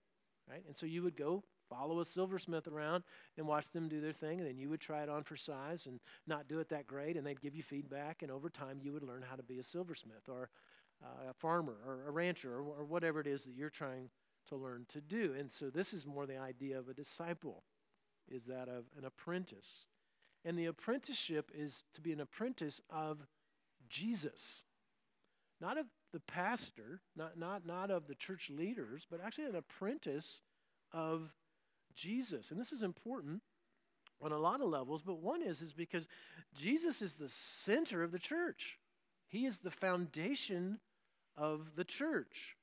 right? 0.49 0.63
And 0.65 0.75
so, 0.75 0.87
you 0.87 1.03
would 1.03 1.15
go 1.15 1.43
follow 1.69 1.99
a 1.99 2.05
silversmith 2.05 2.67
around 2.67 3.03
and 3.37 3.47
watch 3.47 3.69
them 3.71 3.87
do 3.87 4.01
their 4.01 4.13
thing, 4.13 4.39
and 4.39 4.47
then 4.47 4.57
you 4.57 4.69
would 4.69 4.79
try 4.79 5.03
it 5.03 5.09
on 5.09 5.23
for 5.23 5.35
size 5.35 5.85
and 5.85 5.99
not 6.27 6.47
do 6.47 6.59
it 6.59 6.69
that 6.69 6.87
great, 6.87 7.17
and 7.17 7.25
they'd 7.25 7.41
give 7.41 7.55
you 7.55 7.63
feedback, 7.63 8.21
and 8.21 8.31
over 8.31 8.49
time, 8.49 8.79
you 8.81 8.93
would 8.93 9.03
learn 9.03 9.23
how 9.27 9.35
to 9.35 9.43
be 9.43 9.59
a 9.59 9.63
silversmith 9.63 10.29
or 10.29 10.49
uh, 11.03 11.29
a 11.29 11.33
farmer 11.33 11.77
or 11.85 12.07
a 12.07 12.11
rancher 12.11 12.55
or, 12.55 12.61
or 12.61 12.85
whatever 12.85 13.19
it 13.19 13.27
is 13.27 13.43
that 13.43 13.55
you're 13.55 13.69
trying 13.69 14.09
to 14.47 14.55
learn 14.55 14.85
to 14.89 15.01
do. 15.01 15.35
And 15.37 15.51
so, 15.51 15.69
this 15.69 15.93
is 15.93 16.05
more 16.05 16.25
the 16.25 16.37
idea 16.37 16.79
of 16.79 16.89
a 16.89 16.93
disciple, 16.93 17.63
is 18.27 18.45
that 18.45 18.67
of 18.67 18.85
an 18.97 19.05
apprentice. 19.05 19.85
And 20.45 20.57
the 20.57 20.67
apprenticeship 20.67 21.51
is 21.53 21.83
to 21.93 22.01
be 22.01 22.13
an 22.13 22.21
apprentice 22.21 22.79
of 22.89 23.25
Jesus, 23.89 24.63
not 25.59 25.77
of 25.77 25.87
the 26.13 26.19
pastor, 26.19 27.01
not, 27.15 27.37
not, 27.37 27.65
not 27.65 27.89
of 27.89 28.07
the 28.07 28.15
church 28.15 28.49
leaders, 28.49 29.07
but 29.09 29.19
actually 29.19 29.45
an 29.45 29.55
apprentice 29.55 30.41
of 30.93 31.33
Jesus. 31.95 32.51
And 32.51 32.59
this 32.59 32.71
is 32.71 32.83
important 32.83 33.41
on 34.21 34.31
a 34.31 34.37
lot 34.37 34.61
of 34.61 34.67
levels, 34.67 35.01
but 35.01 35.19
one 35.19 35.41
is 35.41 35.61
is 35.61 35.73
because 35.73 36.07
Jesus 36.53 37.01
is 37.01 37.15
the 37.15 37.27
center 37.27 38.03
of 38.03 38.11
the 38.11 38.19
church. 38.19 38.79
He 39.27 39.45
is 39.45 39.59
the 39.59 39.71
foundation 39.71 40.79
of 41.35 41.75
the 41.75 41.83
church. 41.83 42.55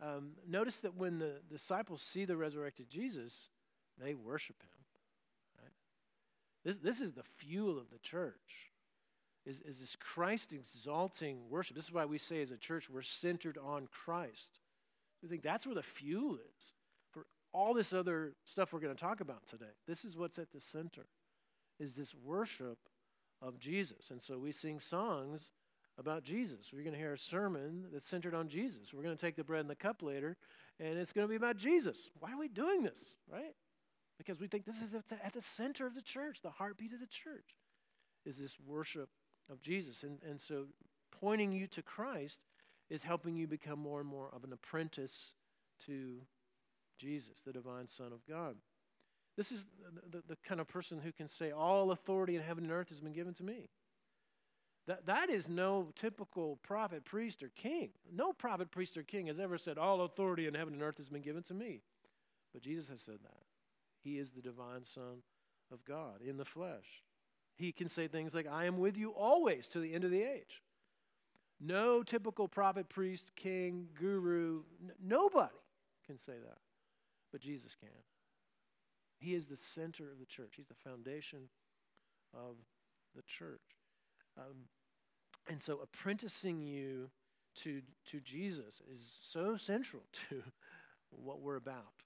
Um, 0.00 0.32
notice 0.46 0.80
that 0.80 0.94
when 0.94 1.18
the 1.18 1.40
disciples 1.50 2.02
see 2.02 2.24
the 2.24 2.36
resurrected 2.36 2.88
Jesus, 2.88 3.48
they 3.98 4.14
worship 4.14 4.62
him. 4.62 4.75
This, 6.66 6.78
this 6.78 7.00
is 7.00 7.12
the 7.12 7.22
fuel 7.22 7.78
of 7.78 7.90
the 7.90 7.98
church, 8.00 8.72
is, 9.46 9.60
is 9.60 9.78
this 9.78 9.94
Christ 9.94 10.52
exalting 10.52 11.48
worship. 11.48 11.76
This 11.76 11.84
is 11.84 11.92
why 11.92 12.04
we 12.06 12.18
say 12.18 12.42
as 12.42 12.50
a 12.50 12.56
church 12.56 12.90
we're 12.90 13.02
centered 13.02 13.56
on 13.56 13.86
Christ. 13.86 14.58
We 15.22 15.28
think 15.28 15.42
that's 15.42 15.64
where 15.64 15.76
the 15.76 15.82
fuel 15.84 16.34
is 16.34 16.72
for 17.12 17.26
all 17.52 17.72
this 17.72 17.92
other 17.92 18.32
stuff 18.44 18.72
we're 18.72 18.80
going 18.80 18.96
to 18.96 19.00
talk 19.00 19.20
about 19.20 19.46
today. 19.46 19.76
This 19.86 20.04
is 20.04 20.16
what's 20.16 20.40
at 20.40 20.50
the 20.50 20.58
center, 20.58 21.06
is 21.78 21.94
this 21.94 22.12
worship 22.16 22.78
of 23.40 23.60
Jesus. 23.60 24.10
And 24.10 24.20
so 24.20 24.36
we 24.36 24.50
sing 24.50 24.80
songs 24.80 25.52
about 25.96 26.24
Jesus. 26.24 26.72
We're 26.72 26.82
going 26.82 26.94
to 26.94 26.98
hear 26.98 27.12
a 27.12 27.18
sermon 27.18 27.84
that's 27.92 28.08
centered 28.08 28.34
on 28.34 28.48
Jesus. 28.48 28.92
We're 28.92 29.04
going 29.04 29.16
to 29.16 29.20
take 29.20 29.36
the 29.36 29.44
bread 29.44 29.60
and 29.60 29.70
the 29.70 29.76
cup 29.76 30.02
later, 30.02 30.36
and 30.80 30.98
it's 30.98 31.12
going 31.12 31.28
to 31.28 31.30
be 31.30 31.36
about 31.36 31.58
Jesus. 31.58 32.10
Why 32.18 32.32
are 32.32 32.38
we 32.38 32.48
doing 32.48 32.82
this, 32.82 33.14
right? 33.32 33.54
Because 34.18 34.40
we 34.40 34.46
think 34.46 34.64
this 34.64 34.80
is 34.80 34.94
at 34.94 35.32
the 35.32 35.40
center 35.40 35.86
of 35.86 35.94
the 35.94 36.02
church, 36.02 36.42
the 36.42 36.50
heartbeat 36.50 36.92
of 36.92 37.00
the 37.00 37.06
church 37.06 37.56
is 38.24 38.38
this 38.38 38.56
worship 38.66 39.08
of 39.50 39.60
Jesus. 39.60 40.02
And, 40.02 40.18
and 40.28 40.40
so 40.40 40.66
pointing 41.20 41.52
you 41.52 41.66
to 41.68 41.82
Christ 41.82 42.42
is 42.88 43.02
helping 43.02 43.36
you 43.36 43.46
become 43.46 43.78
more 43.78 44.00
and 44.00 44.08
more 44.08 44.30
of 44.34 44.44
an 44.44 44.52
apprentice 44.52 45.34
to 45.86 46.20
Jesus, 46.98 47.42
the 47.42 47.52
divine 47.52 47.86
Son 47.86 48.12
of 48.12 48.26
God. 48.26 48.56
This 49.36 49.52
is 49.52 49.66
the, 49.94 50.18
the, 50.18 50.22
the, 50.28 50.36
kind 50.48 50.60
of 50.60 50.68
person 50.68 51.00
who 51.00 51.12
can 51.12 51.28
say, 51.28 51.50
All 51.50 51.90
authority 51.90 52.36
in 52.36 52.42
heaven 52.42 52.64
and 52.64 52.72
earth 52.72 52.88
has 52.88 53.00
been 53.00 53.12
given 53.12 53.34
to 53.34 53.44
me. 53.44 53.68
That, 54.86 55.06
that 55.06 55.30
is 55.30 55.48
no 55.48 55.88
typical 55.94 56.58
prophet, 56.62 57.04
priest, 57.04 57.42
or 57.42 57.50
king. 57.54 57.90
No 58.10 58.32
prophet, 58.32 58.70
priest, 58.70 58.96
or 58.96 59.02
king 59.02 59.26
has 59.26 59.38
ever 59.38 59.58
said, 59.58 59.76
All 59.76 60.02
authority 60.02 60.46
in 60.46 60.54
heaven 60.54 60.72
and 60.72 60.82
earth 60.82 60.96
has 60.96 61.10
been 61.10 61.22
given 61.22 61.42
to 61.44 61.54
me. 61.54 61.82
But 62.54 62.62
Jesus 62.62 62.88
has 62.88 63.02
said 63.02 63.18
that. 63.24 63.45
He 64.06 64.18
is 64.18 64.30
the 64.30 64.40
divine 64.40 64.84
Son 64.84 65.24
of 65.72 65.84
God 65.84 66.22
in 66.24 66.36
the 66.36 66.44
flesh. 66.44 67.02
He 67.56 67.72
can 67.72 67.88
say 67.88 68.06
things 68.06 68.36
like, 68.36 68.46
I 68.46 68.66
am 68.66 68.78
with 68.78 68.96
you 68.96 69.10
always 69.10 69.66
to 69.68 69.80
the 69.80 69.92
end 69.92 70.04
of 70.04 70.12
the 70.12 70.22
age. 70.22 70.62
No 71.60 72.04
typical 72.04 72.46
prophet, 72.46 72.88
priest, 72.88 73.32
king, 73.34 73.88
guru, 73.98 74.62
n- 74.80 74.92
nobody 75.02 75.56
can 76.06 76.18
say 76.18 76.34
that. 76.34 76.58
But 77.32 77.40
Jesus 77.40 77.74
can. 77.74 77.88
He 79.18 79.34
is 79.34 79.46
the 79.46 79.56
center 79.56 80.04
of 80.12 80.20
the 80.20 80.26
church, 80.26 80.52
He's 80.56 80.68
the 80.68 80.74
foundation 80.74 81.48
of 82.32 82.58
the 83.16 83.22
church. 83.22 83.80
Um, 84.38 84.68
and 85.48 85.60
so, 85.60 85.80
apprenticing 85.82 86.60
you 86.60 87.10
to, 87.62 87.82
to 88.06 88.20
Jesus 88.20 88.80
is 88.92 89.18
so 89.20 89.56
central 89.56 90.02
to 90.30 90.44
what 91.10 91.40
we're 91.40 91.56
about 91.56 92.04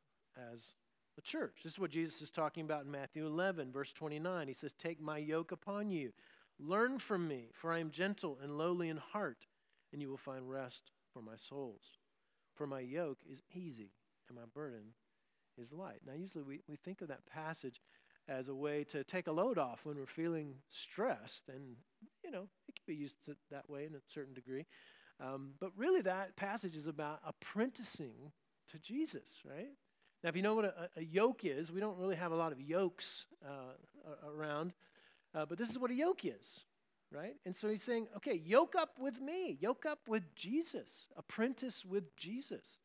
as 0.54 0.76
the 1.20 1.26
church. 1.26 1.60
This 1.62 1.74
is 1.74 1.78
what 1.78 1.90
Jesus 1.90 2.22
is 2.22 2.30
talking 2.30 2.64
about 2.64 2.86
in 2.86 2.90
Matthew 2.90 3.26
11, 3.26 3.72
verse 3.72 3.92
29. 3.92 4.48
He 4.48 4.54
says, 4.54 4.72
Take 4.72 5.02
my 5.02 5.18
yoke 5.18 5.52
upon 5.52 5.90
you. 5.90 6.12
Learn 6.58 6.98
from 6.98 7.28
me, 7.28 7.50
for 7.52 7.72
I 7.72 7.78
am 7.78 7.90
gentle 7.90 8.38
and 8.42 8.56
lowly 8.56 8.88
in 8.88 8.96
heart, 8.96 9.46
and 9.92 10.00
you 10.00 10.08
will 10.08 10.16
find 10.16 10.50
rest 10.50 10.92
for 11.12 11.20
my 11.20 11.36
souls. 11.36 11.98
For 12.54 12.66
my 12.66 12.80
yoke 12.80 13.18
is 13.30 13.42
easy, 13.54 13.92
and 14.28 14.38
my 14.38 14.46
burden 14.54 14.94
is 15.58 15.74
light. 15.74 16.00
Now, 16.06 16.14
usually 16.14 16.44
we, 16.44 16.60
we 16.66 16.76
think 16.76 17.02
of 17.02 17.08
that 17.08 17.26
passage 17.26 17.82
as 18.26 18.48
a 18.48 18.54
way 18.54 18.84
to 18.84 19.04
take 19.04 19.26
a 19.26 19.32
load 19.32 19.58
off 19.58 19.80
when 19.84 19.96
we're 19.96 20.06
feeling 20.06 20.54
stressed. 20.70 21.50
And, 21.50 21.76
you 22.24 22.30
know, 22.30 22.48
it 22.66 22.76
can 22.76 22.84
be 22.86 22.94
used 22.94 23.16
that 23.50 23.68
way 23.68 23.84
in 23.84 23.94
a 23.94 24.00
certain 24.08 24.32
degree. 24.32 24.64
Um, 25.22 25.50
but 25.60 25.72
really, 25.76 26.00
that 26.00 26.36
passage 26.36 26.76
is 26.76 26.86
about 26.86 27.20
apprenticing 27.26 28.32
to 28.70 28.78
Jesus, 28.78 29.40
right? 29.44 29.72
Now, 30.22 30.28
if 30.28 30.36
you 30.36 30.42
know 30.42 30.54
what 30.54 30.66
a, 30.66 30.90
a 30.96 31.02
yoke 31.02 31.44
is, 31.44 31.72
we 31.72 31.80
don't 31.80 31.98
really 31.98 32.16
have 32.16 32.32
a 32.32 32.36
lot 32.36 32.52
of 32.52 32.60
yokes 32.60 33.26
uh, 33.44 34.28
around, 34.28 34.72
uh, 35.34 35.46
but 35.46 35.56
this 35.56 35.70
is 35.70 35.78
what 35.78 35.90
a 35.90 35.94
yoke 35.94 36.24
is, 36.24 36.60
right? 37.10 37.36
And 37.46 37.56
so 37.56 37.68
he's 37.68 37.82
saying, 37.82 38.08
okay, 38.16 38.34
yoke 38.34 38.74
up 38.76 38.98
with 38.98 39.20
me, 39.20 39.56
yoke 39.60 39.86
up 39.86 40.00
with 40.08 40.34
Jesus, 40.34 41.08
apprentice 41.16 41.84
with 41.84 42.14
Jesus. 42.16 42.78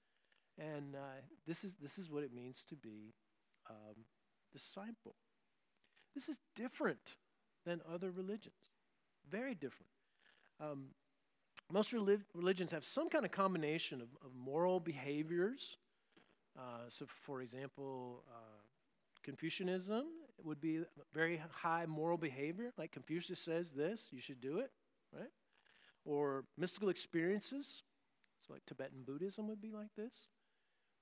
And 0.57 0.95
uh, 0.95 1.21
this, 1.45 1.63
is, 1.63 1.75
this 1.75 1.97
is 1.97 2.09
what 2.09 2.23
it 2.23 2.33
means 2.33 2.63
to 2.69 2.75
be 2.75 3.13
um, 3.69 4.05
disciple. 4.53 5.15
This 6.13 6.29
is 6.29 6.39
different 6.55 7.15
than 7.65 7.81
other 7.91 8.11
religions, 8.11 8.71
very 9.29 9.53
different. 9.53 9.91
Um, 10.61 10.85
most 11.71 11.91
religions 11.91 12.71
have 12.71 12.85
some 12.85 13.09
kind 13.09 13.25
of 13.25 13.31
combination 13.31 13.99
of, 13.99 14.07
of 14.23 14.35
moral 14.35 14.79
behaviors. 14.79 15.77
Uh, 16.57 16.88
so, 16.88 17.05
for 17.25 17.41
example, 17.41 18.24
uh, 18.29 18.62
Confucianism 19.24 20.05
would 20.43 20.62
be 20.62 20.81
very 21.13 21.41
high 21.51 21.85
moral 21.85 22.17
behavior. 22.17 22.71
Like 22.77 22.91
Confucius 22.91 23.39
says 23.39 23.71
this, 23.71 24.07
you 24.12 24.21
should 24.21 24.39
do 24.39 24.59
it, 24.59 24.71
right? 25.12 25.31
Or 26.05 26.45
mystical 26.57 26.89
experiences. 26.89 27.83
So, 28.39 28.53
like 28.53 28.65
Tibetan 28.65 29.03
Buddhism 29.05 29.47
would 29.47 29.62
be 29.62 29.71
like 29.71 29.95
this. 29.97 30.27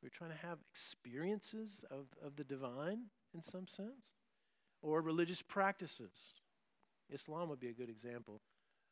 We're 0.01 0.09
trying 0.09 0.31
to 0.31 0.47
have 0.47 0.59
experiences 0.71 1.85
of, 1.91 2.07
of 2.25 2.35
the 2.35 2.43
divine 2.43 3.05
in 3.33 3.41
some 3.41 3.67
sense. 3.67 4.15
Or 4.81 5.01
religious 5.01 5.41
practices. 5.41 6.11
Islam 7.11 7.49
would 7.49 7.59
be 7.59 7.69
a 7.69 7.73
good 7.73 7.89
example 7.89 8.41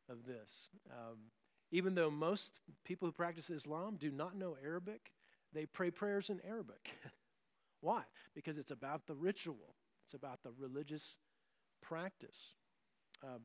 of 0.09 0.25
this. 0.25 0.69
Um, 0.89 1.31
even 1.71 1.95
though 1.95 2.11
most 2.11 2.59
people 2.83 3.07
who 3.07 3.11
practice 3.13 3.49
Islam 3.49 3.95
do 3.97 4.11
not 4.11 4.35
know 4.35 4.57
Arabic, 4.63 5.11
they 5.53 5.65
pray 5.65 5.91
prayers 5.91 6.29
in 6.29 6.39
Arabic. 6.47 6.91
Why? 7.81 8.03
Because 8.33 8.57
it's 8.57 8.71
about 8.71 9.07
the 9.07 9.15
ritual, 9.15 9.75
it's 10.03 10.13
about 10.13 10.43
the 10.43 10.51
religious 10.57 11.17
practice. 11.81 12.39
Um, 13.23 13.41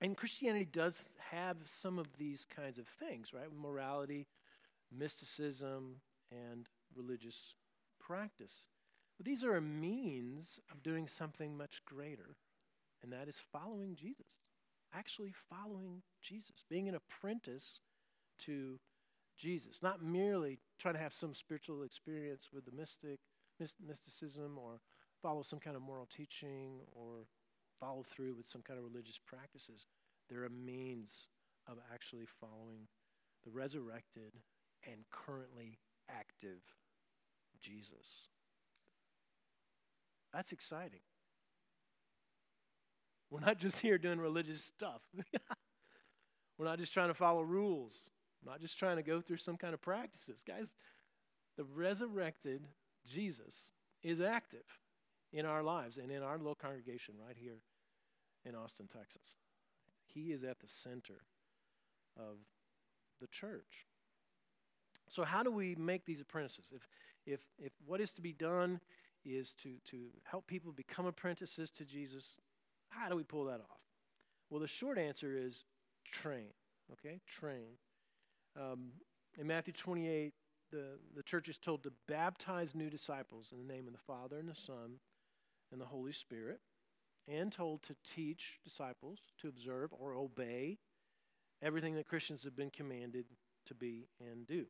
and 0.00 0.16
Christianity 0.16 0.64
does 0.64 1.04
have 1.30 1.58
some 1.64 1.98
of 1.98 2.08
these 2.18 2.44
kinds 2.44 2.78
of 2.78 2.88
things, 2.88 3.32
right? 3.32 3.46
Morality, 3.54 4.26
mysticism, 4.90 6.00
and 6.30 6.68
religious 6.94 7.54
practice. 8.00 8.66
But 9.16 9.26
these 9.26 9.44
are 9.44 9.54
a 9.54 9.60
means 9.60 10.58
of 10.72 10.82
doing 10.82 11.06
something 11.06 11.56
much 11.56 11.82
greater, 11.84 12.36
and 13.02 13.12
that 13.12 13.28
is 13.28 13.40
following 13.52 13.94
Jesus 13.94 14.40
actually 14.94 15.32
following 15.48 16.02
Jesus, 16.20 16.64
being 16.68 16.88
an 16.88 16.94
apprentice 16.94 17.80
to 18.40 18.78
Jesus, 19.36 19.82
not 19.82 20.02
merely 20.02 20.58
trying 20.78 20.94
to 20.94 21.00
have 21.00 21.12
some 21.12 21.34
spiritual 21.34 21.82
experience 21.82 22.48
with 22.52 22.64
the 22.64 22.72
mystic, 22.72 23.20
mysticism, 23.84 24.58
or 24.58 24.80
follow 25.20 25.42
some 25.42 25.58
kind 25.58 25.76
of 25.76 25.82
moral 25.82 26.06
teaching, 26.06 26.80
or 26.92 27.26
follow 27.80 28.04
through 28.08 28.34
with 28.34 28.46
some 28.46 28.62
kind 28.62 28.78
of 28.78 28.84
religious 28.84 29.18
practices. 29.18 29.86
They're 30.28 30.44
a 30.44 30.50
means 30.50 31.28
of 31.66 31.78
actually 31.92 32.26
following 32.40 32.88
the 33.44 33.50
resurrected 33.50 34.32
and 34.84 35.04
currently 35.10 35.78
active 36.08 36.60
Jesus. 37.60 38.28
That's 40.32 40.52
exciting. 40.52 41.00
We're 43.30 43.40
not 43.40 43.58
just 43.58 43.80
here 43.80 43.98
doing 43.98 44.20
religious 44.20 44.62
stuff. 44.62 45.02
We're 46.58 46.66
not 46.66 46.78
just 46.78 46.92
trying 46.92 47.08
to 47.08 47.14
follow 47.14 47.42
rules. 47.42 48.10
We're 48.44 48.52
not 48.52 48.60
just 48.60 48.78
trying 48.78 48.96
to 48.96 49.02
go 49.02 49.20
through 49.20 49.36
some 49.38 49.56
kind 49.56 49.74
of 49.74 49.80
practices. 49.80 50.42
Guys, 50.46 50.72
the 51.56 51.64
resurrected 51.64 52.66
Jesus 53.06 53.72
is 54.02 54.20
active 54.20 54.80
in 55.32 55.46
our 55.46 55.62
lives 55.62 55.98
and 55.98 56.10
in 56.10 56.22
our 56.22 56.38
little 56.38 56.54
congregation 56.54 57.14
right 57.24 57.36
here 57.38 57.62
in 58.44 58.54
Austin, 58.54 58.86
Texas. 58.86 59.36
He 60.06 60.32
is 60.32 60.44
at 60.44 60.60
the 60.60 60.66
center 60.66 61.22
of 62.18 62.36
the 63.20 63.26
church. 63.28 63.86
So, 65.08 65.24
how 65.24 65.42
do 65.42 65.50
we 65.50 65.74
make 65.74 66.04
these 66.04 66.20
apprentices? 66.20 66.72
If, 66.74 66.88
if, 67.26 67.40
if 67.58 67.72
what 67.86 68.00
is 68.00 68.12
to 68.12 68.22
be 68.22 68.32
done 68.32 68.80
is 69.24 69.54
to, 69.62 69.74
to 69.90 70.06
help 70.24 70.46
people 70.46 70.72
become 70.72 71.06
apprentices 71.06 71.70
to 71.72 71.84
Jesus, 71.84 72.36
how 72.88 73.08
do 73.08 73.16
we 73.16 73.22
pull 73.22 73.44
that 73.44 73.60
off? 73.60 73.80
Well, 74.50 74.60
the 74.60 74.68
short 74.68 74.98
answer 74.98 75.34
is 75.36 75.64
train. 76.04 76.52
Okay, 76.92 77.20
train. 77.26 77.78
Um, 78.58 78.92
in 79.38 79.46
Matthew 79.46 79.72
28, 79.72 80.34
the, 80.70 80.98
the 81.14 81.22
church 81.22 81.48
is 81.48 81.58
told 81.58 81.82
to 81.82 81.92
baptize 82.08 82.74
new 82.74 82.90
disciples 82.90 83.52
in 83.52 83.66
the 83.66 83.72
name 83.72 83.86
of 83.86 83.92
the 83.92 83.98
Father 83.98 84.38
and 84.38 84.48
the 84.48 84.54
Son 84.54 85.00
and 85.70 85.80
the 85.80 85.86
Holy 85.86 86.12
Spirit, 86.12 86.60
and 87.28 87.52
told 87.52 87.82
to 87.84 87.94
teach 88.14 88.58
disciples 88.64 89.20
to 89.40 89.48
observe 89.48 89.92
or 89.98 90.14
obey 90.14 90.78
everything 91.62 91.94
that 91.94 92.08
Christians 92.08 92.44
have 92.44 92.56
been 92.56 92.70
commanded 92.70 93.26
to 93.66 93.74
be 93.74 94.08
and 94.20 94.46
do. 94.46 94.66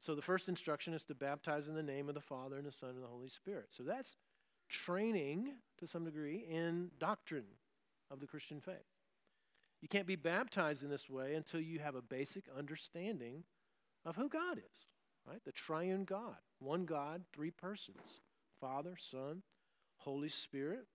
So 0.00 0.14
the 0.14 0.22
first 0.22 0.48
instruction 0.48 0.94
is 0.94 1.04
to 1.06 1.14
baptize 1.14 1.68
in 1.68 1.74
the 1.74 1.82
name 1.82 2.08
of 2.08 2.14
the 2.14 2.20
Father 2.20 2.56
and 2.56 2.66
the 2.66 2.72
Son 2.72 2.90
and 2.90 3.02
the 3.02 3.08
Holy 3.08 3.28
Spirit. 3.28 3.66
So 3.70 3.82
that's 3.82 4.16
training 4.68 5.52
to 5.78 5.86
some 5.86 6.04
degree 6.04 6.46
in 6.48 6.90
doctrine 6.98 7.46
of 8.10 8.20
the 8.20 8.26
Christian 8.26 8.60
faith. 8.60 8.76
You 9.80 9.88
can't 9.88 10.06
be 10.06 10.16
baptized 10.16 10.82
in 10.82 10.90
this 10.90 11.08
way 11.08 11.34
until 11.34 11.60
you 11.60 11.78
have 11.78 11.94
a 11.94 12.02
basic 12.02 12.44
understanding 12.56 13.44
of 14.04 14.16
who 14.16 14.28
God 14.28 14.58
is, 14.58 14.86
right? 15.26 15.44
The 15.44 15.52
triune 15.52 16.04
God, 16.04 16.36
one 16.58 16.84
God, 16.84 17.22
three 17.32 17.50
persons 17.50 18.20
Father, 18.60 18.96
Son, 18.98 19.42
Holy 19.98 20.28
Spirit. 20.28 20.86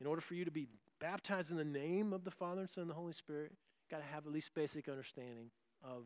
In 0.00 0.06
order 0.06 0.20
for 0.20 0.34
you 0.34 0.44
to 0.44 0.50
be 0.50 0.68
baptized 1.00 1.50
in 1.50 1.56
the 1.56 1.64
name 1.64 2.12
of 2.12 2.24
the 2.24 2.30
Father, 2.30 2.60
and 2.60 2.70
Son, 2.70 2.82
and 2.82 2.90
the 2.90 2.94
Holy 2.94 3.12
Spirit, 3.12 3.52
got 3.90 3.98
to 3.98 4.04
have 4.04 4.26
at 4.26 4.32
least 4.32 4.54
basic 4.54 4.88
understanding 4.88 5.50
of 5.82 6.04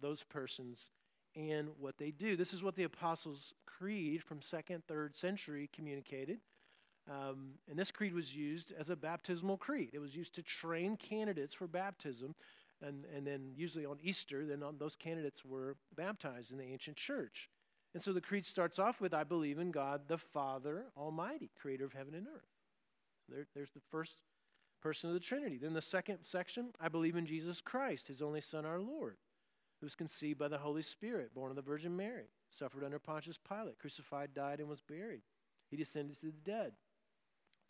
those 0.00 0.22
persons 0.22 0.90
and 1.34 1.68
what 1.78 1.98
they 1.98 2.10
do. 2.10 2.36
This 2.36 2.52
is 2.52 2.62
what 2.62 2.76
the 2.76 2.84
Apostles' 2.84 3.54
Creed 3.66 4.22
from 4.22 4.40
second, 4.40 4.84
third 4.86 5.16
century 5.16 5.68
communicated. 5.72 6.40
Um, 7.10 7.54
and 7.68 7.78
this 7.78 7.90
creed 7.90 8.14
was 8.14 8.36
used 8.36 8.72
as 8.78 8.88
a 8.88 8.96
baptismal 8.96 9.56
creed. 9.56 9.90
It 9.92 9.98
was 9.98 10.14
used 10.14 10.34
to 10.34 10.42
train 10.42 10.96
candidates 10.96 11.54
for 11.54 11.66
baptism. 11.66 12.34
And, 12.82 13.04
and 13.14 13.26
then, 13.26 13.52
usually 13.56 13.84
on 13.84 13.98
Easter, 14.02 14.46
then 14.46 14.62
on, 14.62 14.78
those 14.78 14.96
candidates 14.96 15.44
were 15.44 15.76
baptized 15.94 16.50
in 16.50 16.56
the 16.56 16.64
ancient 16.64 16.96
church. 16.96 17.50
And 17.92 18.02
so 18.02 18.12
the 18.12 18.20
creed 18.20 18.46
starts 18.46 18.78
off 18.78 19.00
with 19.00 19.12
I 19.12 19.24
believe 19.24 19.58
in 19.58 19.70
God 19.70 20.02
the 20.06 20.16
Father 20.16 20.86
Almighty, 20.96 21.50
creator 21.60 21.84
of 21.84 21.92
heaven 21.92 22.14
and 22.14 22.26
earth. 22.26 22.48
There, 23.28 23.46
there's 23.54 23.72
the 23.72 23.82
first 23.90 24.22
person 24.80 25.10
of 25.10 25.14
the 25.14 25.20
Trinity. 25.20 25.58
Then 25.58 25.74
the 25.74 25.82
second 25.82 26.20
section 26.22 26.70
I 26.80 26.88
believe 26.88 27.16
in 27.16 27.26
Jesus 27.26 27.60
Christ, 27.60 28.08
his 28.08 28.22
only 28.22 28.40
Son, 28.40 28.64
our 28.64 28.80
Lord 28.80 29.16
who 29.80 29.86
was 29.86 29.94
conceived 29.94 30.38
by 30.38 30.48
the 30.48 30.58
Holy 30.58 30.82
Spirit, 30.82 31.34
born 31.34 31.50
of 31.50 31.56
the 31.56 31.62
Virgin 31.62 31.96
Mary, 31.96 32.28
suffered 32.50 32.84
under 32.84 32.98
Pontius 32.98 33.38
Pilate, 33.38 33.78
crucified, 33.78 34.34
died, 34.34 34.60
and 34.60 34.68
was 34.68 34.82
buried. 34.82 35.22
He 35.70 35.76
descended 35.76 36.20
to 36.20 36.26
the 36.26 36.32
dead. 36.32 36.72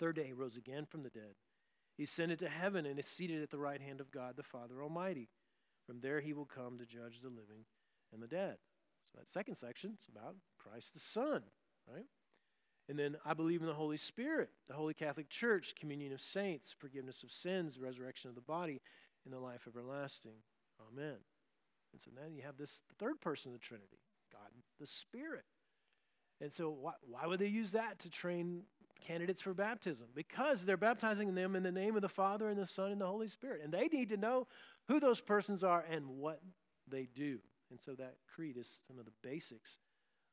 Third 0.00 0.16
day, 0.16 0.24
he 0.24 0.32
rose 0.32 0.56
again 0.56 0.86
from 0.86 1.02
the 1.02 1.10
dead. 1.10 1.34
He 1.96 2.04
ascended 2.04 2.38
to 2.38 2.48
heaven 2.48 2.86
and 2.86 2.98
is 2.98 3.06
seated 3.06 3.42
at 3.42 3.50
the 3.50 3.58
right 3.58 3.80
hand 3.80 4.00
of 4.00 4.10
God 4.10 4.36
the 4.36 4.42
Father 4.42 4.82
Almighty. 4.82 5.28
From 5.86 6.00
there, 6.00 6.20
he 6.20 6.32
will 6.32 6.46
come 6.46 6.78
to 6.78 6.86
judge 6.86 7.20
the 7.20 7.28
living 7.28 7.66
and 8.12 8.22
the 8.22 8.26
dead. 8.26 8.56
So 9.04 9.18
that 9.18 9.28
second 9.28 9.56
section 9.56 9.92
is 9.98 10.08
about 10.10 10.36
Christ 10.58 10.94
the 10.94 11.00
Son, 11.00 11.42
right? 11.86 12.06
And 12.88 12.98
then 12.98 13.16
I 13.24 13.34
believe 13.34 13.60
in 13.60 13.66
the 13.66 13.74
Holy 13.74 13.98
Spirit, 13.98 14.50
the 14.66 14.74
Holy 14.74 14.94
Catholic 14.94 15.28
Church, 15.28 15.74
communion 15.78 16.12
of 16.12 16.20
saints, 16.20 16.74
forgiveness 16.76 17.22
of 17.22 17.30
sins, 17.30 17.78
resurrection 17.78 18.30
of 18.30 18.34
the 18.34 18.40
body, 18.40 18.80
and 19.24 19.34
the 19.34 19.38
life 19.38 19.66
everlasting. 19.68 20.38
Amen. 20.80 21.16
And 21.92 22.00
so 22.00 22.10
then 22.16 22.34
you 22.34 22.42
have 22.42 22.56
this 22.56 22.82
third 22.98 23.20
person 23.20 23.52
of 23.52 23.60
the 23.60 23.64
Trinity, 23.64 23.98
God 24.32 24.50
the 24.78 24.86
Spirit. 24.86 25.44
And 26.40 26.52
so 26.52 26.70
why, 26.70 26.92
why 27.02 27.26
would 27.26 27.38
they 27.38 27.46
use 27.46 27.72
that 27.72 27.98
to 28.00 28.10
train 28.10 28.62
candidates 29.00 29.40
for 29.40 29.54
baptism? 29.54 30.08
Because 30.14 30.64
they're 30.64 30.76
baptizing 30.76 31.34
them 31.34 31.56
in 31.56 31.62
the 31.62 31.72
name 31.72 31.96
of 31.96 32.02
the 32.02 32.08
Father 32.08 32.48
and 32.48 32.58
the 32.58 32.66
Son 32.66 32.92
and 32.92 33.00
the 33.00 33.06
Holy 33.06 33.28
Spirit. 33.28 33.60
And 33.64 33.72
they 33.72 33.88
need 33.88 34.10
to 34.10 34.16
know 34.16 34.46
who 34.88 35.00
those 35.00 35.20
persons 35.20 35.64
are 35.64 35.84
and 35.90 36.06
what 36.18 36.40
they 36.88 37.08
do. 37.14 37.38
And 37.70 37.80
so 37.80 37.94
that 37.94 38.16
creed 38.34 38.56
is 38.56 38.68
some 38.86 38.98
of 38.98 39.04
the 39.04 39.12
basics 39.22 39.78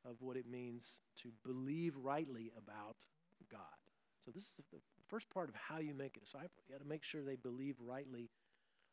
of 0.08 0.16
what 0.20 0.36
it 0.36 0.48
means 0.48 1.00
to 1.22 1.30
believe 1.44 1.94
rightly 1.96 2.50
about 2.56 2.96
God. 3.50 3.60
So 4.24 4.30
this 4.30 4.44
is 4.44 4.52
the 4.56 4.78
first 5.08 5.30
part 5.30 5.48
of 5.48 5.54
how 5.54 5.78
you 5.78 5.94
make 5.94 6.16
a 6.16 6.20
disciple. 6.20 6.50
You 6.68 6.74
got 6.74 6.82
to 6.82 6.88
make 6.88 7.02
sure 7.02 7.22
they 7.22 7.36
believe 7.36 7.76
rightly 7.80 8.30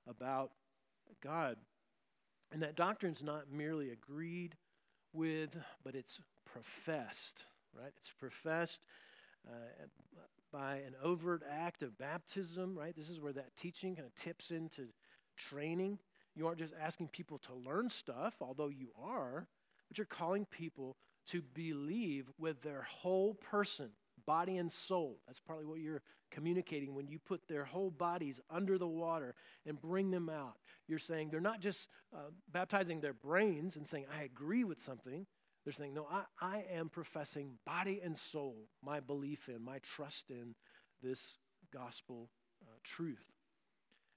about 0.07 0.51
God. 1.21 1.57
And 2.51 2.61
that 2.61 2.75
doctrine's 2.75 3.23
not 3.23 3.51
merely 3.51 3.89
agreed 3.89 4.55
with, 5.11 5.57
but 5.83 5.95
it's 5.95 6.19
professed, 6.45 7.45
right? 7.73 7.91
It's 7.97 8.13
professed. 8.17 8.85
Uh, 9.47 9.86
by 10.51 10.75
an 10.77 10.95
overt 11.03 11.43
act 11.49 11.84
of 11.84 11.97
baptism, 11.97 12.77
right? 12.77 12.95
This 12.95 13.10
is 13.10 13.19
where 13.19 13.34
that 13.34 13.55
teaching 13.55 13.95
kind 13.95 14.08
of 14.08 14.15
tips 14.15 14.51
into 14.51 14.88
training. 15.36 15.99
You 16.36 16.47
aren't 16.47 16.60
just 16.60 16.73
asking 16.81 17.10
people 17.10 17.38
to 17.39 17.53
learn 17.53 17.89
stuff, 17.89 18.36
although 18.41 18.69
you 18.69 18.89
are, 19.01 19.47
but 19.88 19.97
you're 19.97 20.05
calling 20.05 20.45
people 20.45 20.97
to 21.27 21.41
believe 21.41 22.31
with 22.38 22.62
their 22.62 22.84
whole 22.84 23.34
person, 23.34 23.89
body 24.25 24.58
and 24.58 24.71
soul. 24.71 25.19
That's 25.25 25.39
partly 25.39 25.65
what 25.65 25.79
you're 25.79 26.03
communicating 26.31 26.93
when 26.95 27.08
you 27.08 27.19
put 27.19 27.47
their 27.47 27.65
whole 27.65 27.91
bodies 27.91 28.39
under 28.49 28.77
the 28.77 28.88
water 28.88 29.36
and 29.65 29.79
bring 29.79 30.12
them 30.12 30.29
out. 30.29 30.58
You're 30.88 30.99
saying 30.99 31.29
they're 31.29 31.39
not 31.39 31.62
just 31.62 31.89
uh, 32.13 32.31
baptizing 32.51 33.01
their 33.01 33.13
brains 33.13 33.75
and 33.75 33.88
saying, 33.88 34.05
I 34.17 34.23
agree 34.23 34.63
with 34.63 34.79
something. 34.79 35.25
They're 35.65 35.73
saying, 35.73 35.95
No, 35.95 36.08
I, 36.10 36.23
I 36.39 36.65
am 36.71 36.89
professing 36.89 37.58
body 37.65 37.99
and 38.04 38.15
soul 38.15 38.69
my 38.84 38.99
belief 38.99 39.49
in, 39.49 39.63
my 39.63 39.80
trust 39.80 40.30
in 40.30 40.56
this 41.01 41.39
gospel 41.73 42.30
uh, 42.63 42.78
truth. 42.84 43.25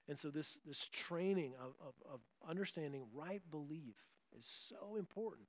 And 0.07 0.17
so, 0.17 0.29
this, 0.29 0.59
this 0.65 0.87
training 0.87 1.53
of, 1.59 1.73
of, 1.81 1.93
of 2.11 2.19
understanding 2.47 3.03
right 3.13 3.41
belief 3.51 3.97
is 4.37 4.45
so 4.45 4.95
important 4.95 5.47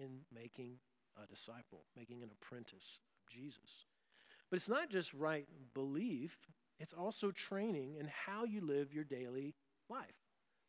in 0.00 0.20
making 0.32 0.78
a 1.22 1.26
disciple, 1.26 1.84
making 1.96 2.22
an 2.22 2.30
apprentice 2.30 3.00
of 3.20 3.32
Jesus. 3.32 3.86
But 4.48 4.56
it's 4.56 4.68
not 4.68 4.88
just 4.88 5.12
right 5.14 5.46
belief, 5.74 6.38
it's 6.78 6.92
also 6.92 7.30
training 7.30 7.96
in 7.98 8.08
how 8.26 8.44
you 8.44 8.60
live 8.60 8.92
your 8.92 9.04
daily 9.04 9.54
life. 9.88 10.06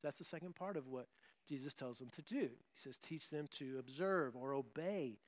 That's 0.04 0.18
the 0.18 0.24
second 0.24 0.56
part 0.56 0.78
of 0.78 0.88
what 0.88 1.08
Jesus 1.48 1.74
tells 1.74 2.00
them 2.00 2.10
to 2.16 2.22
do. 2.22 2.40
He 2.40 2.76
says, 2.76 2.98
Teach 2.98 3.30
them 3.30 3.48
to 3.52 3.78
observe 3.80 4.36
or 4.36 4.54
obey 4.54 5.20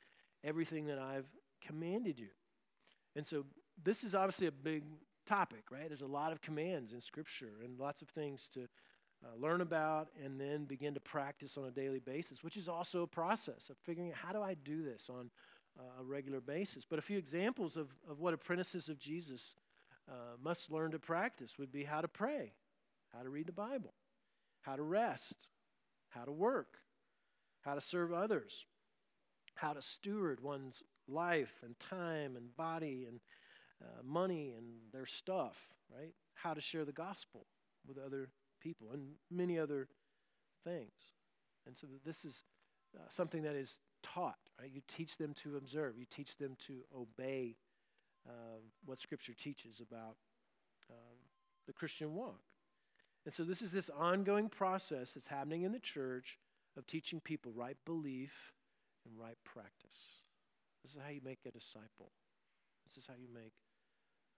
everything 0.44 0.86
that 0.88 1.00
I've 1.00 1.28
commanded 1.66 2.20
you. 2.20 2.30
And 3.16 3.26
so, 3.26 3.46
this 3.84 4.04
is 4.04 4.14
obviously 4.14 4.48
a 4.48 4.52
big 4.52 4.84
topic, 5.26 5.72
right? 5.72 5.88
There's 5.88 6.02
a 6.02 6.08
lot 6.08 6.32
of 6.32 6.42
commands 6.42 6.92
in 6.92 7.02
Scripture 7.02 7.60
and 7.64 7.80
lots 7.80 8.02
of 8.02 8.10
things 8.10 8.48
to 8.50 8.68
uh, 9.24 9.28
learn 9.40 9.62
about 9.62 10.10
and 10.24 10.40
then 10.40 10.66
begin 10.66 10.94
to 10.94 11.00
practice 11.00 11.58
on 11.58 11.66
a 11.66 11.72
daily 11.72 12.00
basis, 12.00 12.44
which 12.44 12.58
is 12.58 12.68
also 12.68 13.04
a 13.04 13.08
process 13.08 13.70
of 13.70 13.78
figuring 13.78 14.10
out 14.10 14.18
how 14.18 14.34
do 14.34 14.42
I 14.42 14.54
do 14.54 14.84
this 14.84 15.10
on 15.10 15.32
uh, 15.80 16.02
a 16.02 16.04
regular 16.04 16.42
basis. 16.42 16.86
But 16.88 17.00
a 17.00 17.02
few 17.02 17.18
examples 17.18 17.78
of, 17.78 17.90
of 18.10 18.20
what 18.20 18.34
apprentices 18.34 18.90
of 18.90 19.00
Jesus 19.00 19.56
uh, 20.10 20.36
must 20.44 20.72
learn 20.72 20.92
to 20.92 21.00
practice 21.00 21.58
would 21.58 21.72
be 21.72 21.84
how 21.84 22.02
to 22.02 22.08
pray, 22.08 22.54
how 23.16 23.24
to 23.24 23.30
read 23.30 23.48
the 23.48 23.54
Bible, 23.54 23.94
how 24.62 24.76
to 24.76 24.84
rest, 24.84 25.50
how 26.14 26.24
to 26.24 26.32
work, 26.32 26.80
how 27.62 27.74
to 27.74 27.82
serve 27.82 28.14
others, 28.14 28.66
how 29.56 29.74
to 29.74 29.82
steward 29.82 30.42
one's 30.42 30.84
life 31.08 31.62
and 31.64 31.80
time 31.80 32.36
and 32.36 32.56
body 32.56 33.06
and 33.08 33.20
uh, 33.82 34.02
money 34.04 34.54
and 34.58 34.66
their 34.92 35.06
stuff, 35.06 35.70
right? 35.94 36.14
How 36.36 36.54
to 36.54 36.62
share 36.62 36.86
the 36.86 36.92
gospel 36.92 37.48
with 37.88 37.98
other 37.98 38.30
people 38.62 38.92
and 38.94 39.14
many 39.30 39.60
other 39.60 39.88
things. 40.64 40.92
And 41.66 41.78
so 41.78 41.88
this 42.06 42.26
is 42.26 42.44
uh, 42.96 43.04
something 43.10 43.44
that 43.44 43.56
is 43.56 43.80
taught, 44.02 44.38
right? 44.60 44.70
You 44.72 44.82
teach 44.88 45.18
them 45.18 45.34
to 45.36 45.58
observe, 45.58 45.98
you 45.98 46.06
teach 46.10 46.38
them 46.38 46.56
to 46.68 46.82
obey 46.96 47.58
uh, 48.28 48.60
what 48.86 49.00
Scripture 49.00 49.34
teaches 49.34 49.82
about 49.82 50.16
um, 50.90 51.18
the 51.68 51.74
Christian 51.74 52.14
walk. 52.14 52.42
And 53.26 53.34
so 53.34 53.44
this 53.44 53.62
is 53.62 53.72
this 53.72 53.90
ongoing 53.90 54.50
process 54.50 55.14
that's 55.14 55.28
happening 55.28 55.64
in 55.64 55.72
the 55.72 55.80
church 55.80 56.38
of 56.78 56.86
teaching 56.86 57.20
people 57.20 57.52
right 57.56 57.78
belief 57.86 58.54
and 59.06 59.18
right 59.18 59.38
practice. 59.46 60.22
This 60.84 60.94
is 60.94 61.02
how 61.02 61.12
you 61.12 61.22
make 61.24 61.40
a 61.48 61.52
disciple. 61.52 62.12
This 62.86 62.98
is 62.98 63.08
how 63.08 63.14
you 63.18 63.28
make 63.34 63.54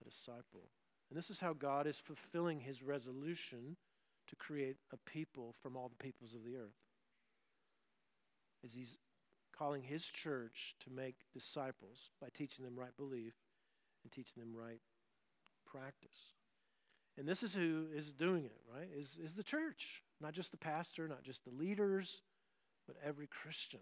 a 0.01 0.05
disciple. 0.05 0.69
And 1.09 1.17
this 1.17 1.29
is 1.29 1.39
how 1.39 1.53
God 1.53 1.87
is 1.87 1.99
fulfilling 1.99 2.59
his 2.59 2.83
resolution 2.83 3.77
to 4.27 4.35
create 4.35 4.77
a 4.91 4.97
people 4.97 5.55
from 5.61 5.75
all 5.75 5.89
the 5.89 6.03
peoples 6.03 6.33
of 6.33 6.43
the 6.43 6.55
earth. 6.55 6.81
As 8.63 8.73
he's 8.73 8.97
calling 9.55 9.83
his 9.83 10.05
church 10.05 10.75
to 10.83 10.91
make 10.91 11.15
disciples 11.33 12.09
by 12.21 12.27
teaching 12.33 12.65
them 12.65 12.77
right 12.77 12.95
belief 12.97 13.33
and 14.03 14.11
teaching 14.11 14.41
them 14.41 14.53
right 14.55 14.81
practice. 15.65 16.34
And 17.17 17.27
this 17.27 17.43
is 17.43 17.55
who 17.55 17.85
is 17.95 18.11
doing 18.11 18.45
it, 18.45 18.57
right? 18.73 18.89
Is, 18.97 19.17
is 19.23 19.35
the 19.35 19.43
church. 19.43 20.01
Not 20.21 20.33
just 20.33 20.51
the 20.51 20.57
pastor, 20.57 21.07
not 21.07 21.23
just 21.23 21.43
the 21.45 21.51
leaders, 21.51 22.21
but 22.87 22.97
every 23.03 23.27
Christian, 23.27 23.79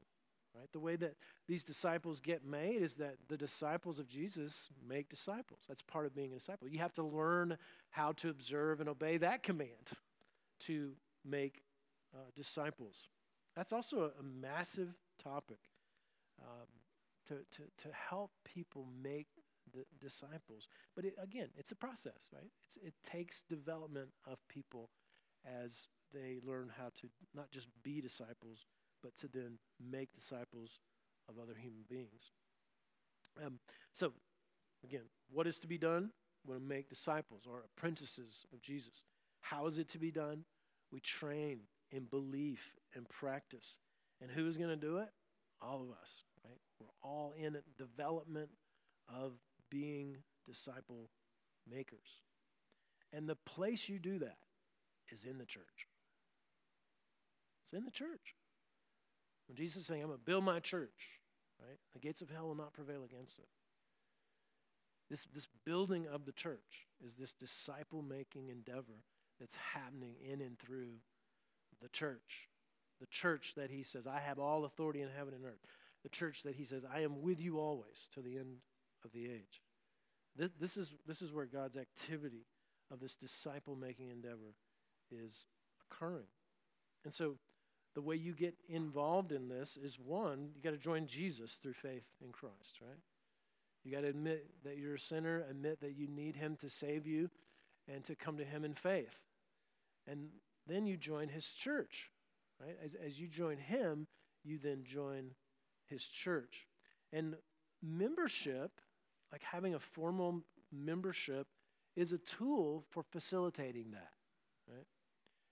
right? 0.55 0.71
The 0.71 0.79
way 0.79 0.95
that 0.97 1.15
these 1.47 1.63
disciples 1.63 2.21
get 2.21 2.45
made 2.45 2.81
is 2.81 2.95
that 2.95 3.15
the 3.27 3.37
disciples 3.37 3.99
of 3.99 4.07
Jesus 4.07 4.69
make 4.87 5.09
disciples. 5.09 5.61
That's 5.67 5.81
part 5.81 6.05
of 6.05 6.15
being 6.15 6.31
a 6.31 6.35
disciple. 6.35 6.67
You 6.67 6.79
have 6.79 6.93
to 6.93 7.03
learn 7.03 7.57
how 7.89 8.13
to 8.13 8.29
observe 8.29 8.79
and 8.79 8.89
obey 8.89 9.17
that 9.17 9.43
command 9.43 9.91
to 10.61 10.93
make 11.25 11.63
uh, 12.13 12.29
disciples. 12.35 13.09
That's 13.55 13.73
also 13.73 14.01
a, 14.01 14.19
a 14.19 14.23
massive 14.23 14.93
topic 15.21 15.59
um, 16.41 16.67
to, 17.27 17.35
to, 17.35 17.63
to 17.83 17.93
help 18.09 18.31
people 18.43 18.87
make 19.01 19.27
the 19.73 19.85
disciples. 19.99 20.67
But 20.95 21.05
it, 21.05 21.15
again, 21.21 21.49
it's 21.57 21.71
a 21.71 21.75
process, 21.75 22.29
right? 22.33 22.51
It's, 22.65 22.77
it 22.77 22.93
takes 23.03 23.43
development 23.43 24.09
of 24.27 24.37
people 24.47 24.89
as 25.45 25.87
they 26.13 26.39
learn 26.45 26.71
how 26.77 26.89
to 27.01 27.09
not 27.33 27.51
just 27.51 27.67
be 27.83 28.01
disciples, 28.01 28.65
but 29.01 29.15
to 29.17 29.27
then 29.27 29.57
make 29.79 30.13
disciples 30.13 30.79
of 31.27 31.35
other 31.41 31.55
human 31.59 31.83
beings. 31.89 32.31
Um, 33.43 33.59
so, 33.91 34.13
again, 34.83 35.03
what 35.31 35.47
is 35.47 35.59
to 35.59 35.67
be 35.67 35.77
done? 35.77 36.11
We 36.45 36.59
make 36.59 36.89
disciples 36.89 37.43
or 37.49 37.63
apprentices 37.65 38.45
of 38.53 38.61
Jesus. 38.61 39.03
How 39.41 39.67
is 39.67 39.77
it 39.77 39.87
to 39.89 39.99
be 39.99 40.11
done? 40.11 40.45
We 40.91 40.99
train 40.99 41.61
in 41.91 42.03
belief 42.05 42.75
and 42.95 43.07
practice. 43.09 43.77
And 44.21 44.29
who 44.29 44.47
is 44.47 44.57
going 44.57 44.69
to 44.69 44.75
do 44.75 44.97
it? 44.97 45.09
All 45.61 45.81
of 45.81 45.89
us, 45.89 46.23
right? 46.45 46.59
We're 46.79 47.09
all 47.09 47.33
in 47.37 47.55
it 47.55 47.63
development 47.77 48.49
of 49.07 49.33
being 49.73 50.17
disciple 50.45 51.09
makers. 51.69 52.21
And 53.11 53.27
the 53.27 53.35
place 53.35 53.89
you 53.89 53.97
do 53.97 54.19
that 54.19 54.37
is 55.11 55.25
in 55.25 55.39
the 55.39 55.45
church. 55.45 55.87
It's 57.63 57.73
in 57.73 57.83
the 57.83 57.91
church. 57.91 58.35
When 59.47 59.55
Jesus 59.55 59.81
is 59.81 59.87
saying, 59.87 60.01
I'm 60.01 60.07
going 60.07 60.19
to 60.19 60.25
build 60.25 60.43
my 60.43 60.59
church, 60.59 61.19
right? 61.59 61.79
The 61.93 61.99
gates 61.99 62.21
of 62.21 62.29
hell 62.29 62.47
will 62.47 62.55
not 62.55 62.73
prevail 62.73 63.03
against 63.03 63.39
it. 63.39 63.47
This, 65.09 65.25
this 65.33 65.47
building 65.65 66.05
of 66.07 66.25
the 66.25 66.31
church 66.31 66.87
is 67.03 67.15
this 67.15 67.33
disciple 67.33 68.01
making 68.01 68.49
endeavor 68.49 69.03
that's 69.39 69.57
happening 69.73 70.15
in 70.23 70.41
and 70.41 70.57
through 70.59 70.99
the 71.81 71.89
church. 71.89 72.47
The 73.01 73.07
church 73.07 73.53
that 73.57 73.71
he 73.71 73.83
says, 73.83 74.07
I 74.07 74.19
have 74.19 74.39
all 74.39 74.65
authority 74.65 75.01
in 75.01 75.09
heaven 75.15 75.33
and 75.33 75.45
earth. 75.45 75.59
The 76.03 76.09
church 76.09 76.43
that 76.43 76.55
he 76.55 76.63
says, 76.63 76.85
I 76.91 77.01
am 77.01 77.21
with 77.21 77.39
you 77.39 77.59
always 77.59 78.07
to 78.13 78.21
the 78.21 78.37
end 78.37 78.57
of 79.03 79.11
the 79.11 79.25
age. 79.25 79.62
This, 80.35 80.49
this, 80.59 80.77
is, 80.77 80.93
this 81.07 81.21
is 81.21 81.31
where 81.31 81.45
God's 81.45 81.77
activity 81.77 82.45
of 82.91 82.99
this 82.99 83.15
disciple 83.15 83.75
making 83.75 84.09
endeavor 84.09 84.55
is 85.11 85.45
occurring. 85.89 86.27
And 87.03 87.13
so 87.13 87.35
the 87.93 88.01
way 88.01 88.15
you 88.15 88.33
get 88.33 88.55
involved 88.67 89.31
in 89.31 89.49
this 89.49 89.77
is 89.77 89.99
one, 89.99 90.49
you 90.55 90.61
got 90.61 90.71
to 90.71 90.77
join 90.77 91.05
Jesus 91.05 91.53
through 91.61 91.73
faith 91.73 92.05
in 92.23 92.31
Christ, 92.31 92.79
right? 92.81 92.99
You 93.83 93.91
got 93.91 94.01
to 94.01 94.07
admit 94.07 94.47
that 94.63 94.77
you're 94.77 94.95
a 94.95 94.99
sinner, 94.99 95.43
admit 95.49 95.81
that 95.81 95.95
you 95.95 96.07
need 96.07 96.35
him 96.35 96.55
to 96.61 96.69
save 96.69 97.05
you, 97.05 97.29
and 97.93 98.03
to 98.05 98.15
come 98.15 98.37
to 98.37 98.45
him 98.45 98.63
in 98.63 98.73
faith. 98.73 99.19
And 100.07 100.29
then 100.67 100.85
you 100.85 100.97
join 100.97 101.27
his 101.27 101.47
church, 101.47 102.09
right? 102.59 102.77
As, 102.83 102.95
as 102.95 103.19
you 103.19 103.27
join 103.27 103.57
him, 103.57 104.07
you 104.43 104.57
then 104.57 104.83
join 104.85 105.31
his 105.85 106.05
church. 106.05 106.67
And 107.11 107.35
membership 107.81 108.71
like 109.33 109.41
having 109.41 109.73
a 109.73 109.79
formal 109.79 110.43
membership 110.71 111.47
is 111.95 112.13
a 112.13 112.19
tool 112.19 112.85
for 112.91 113.01
facilitating 113.01 113.91
that, 113.91 114.11
right? 114.69 114.85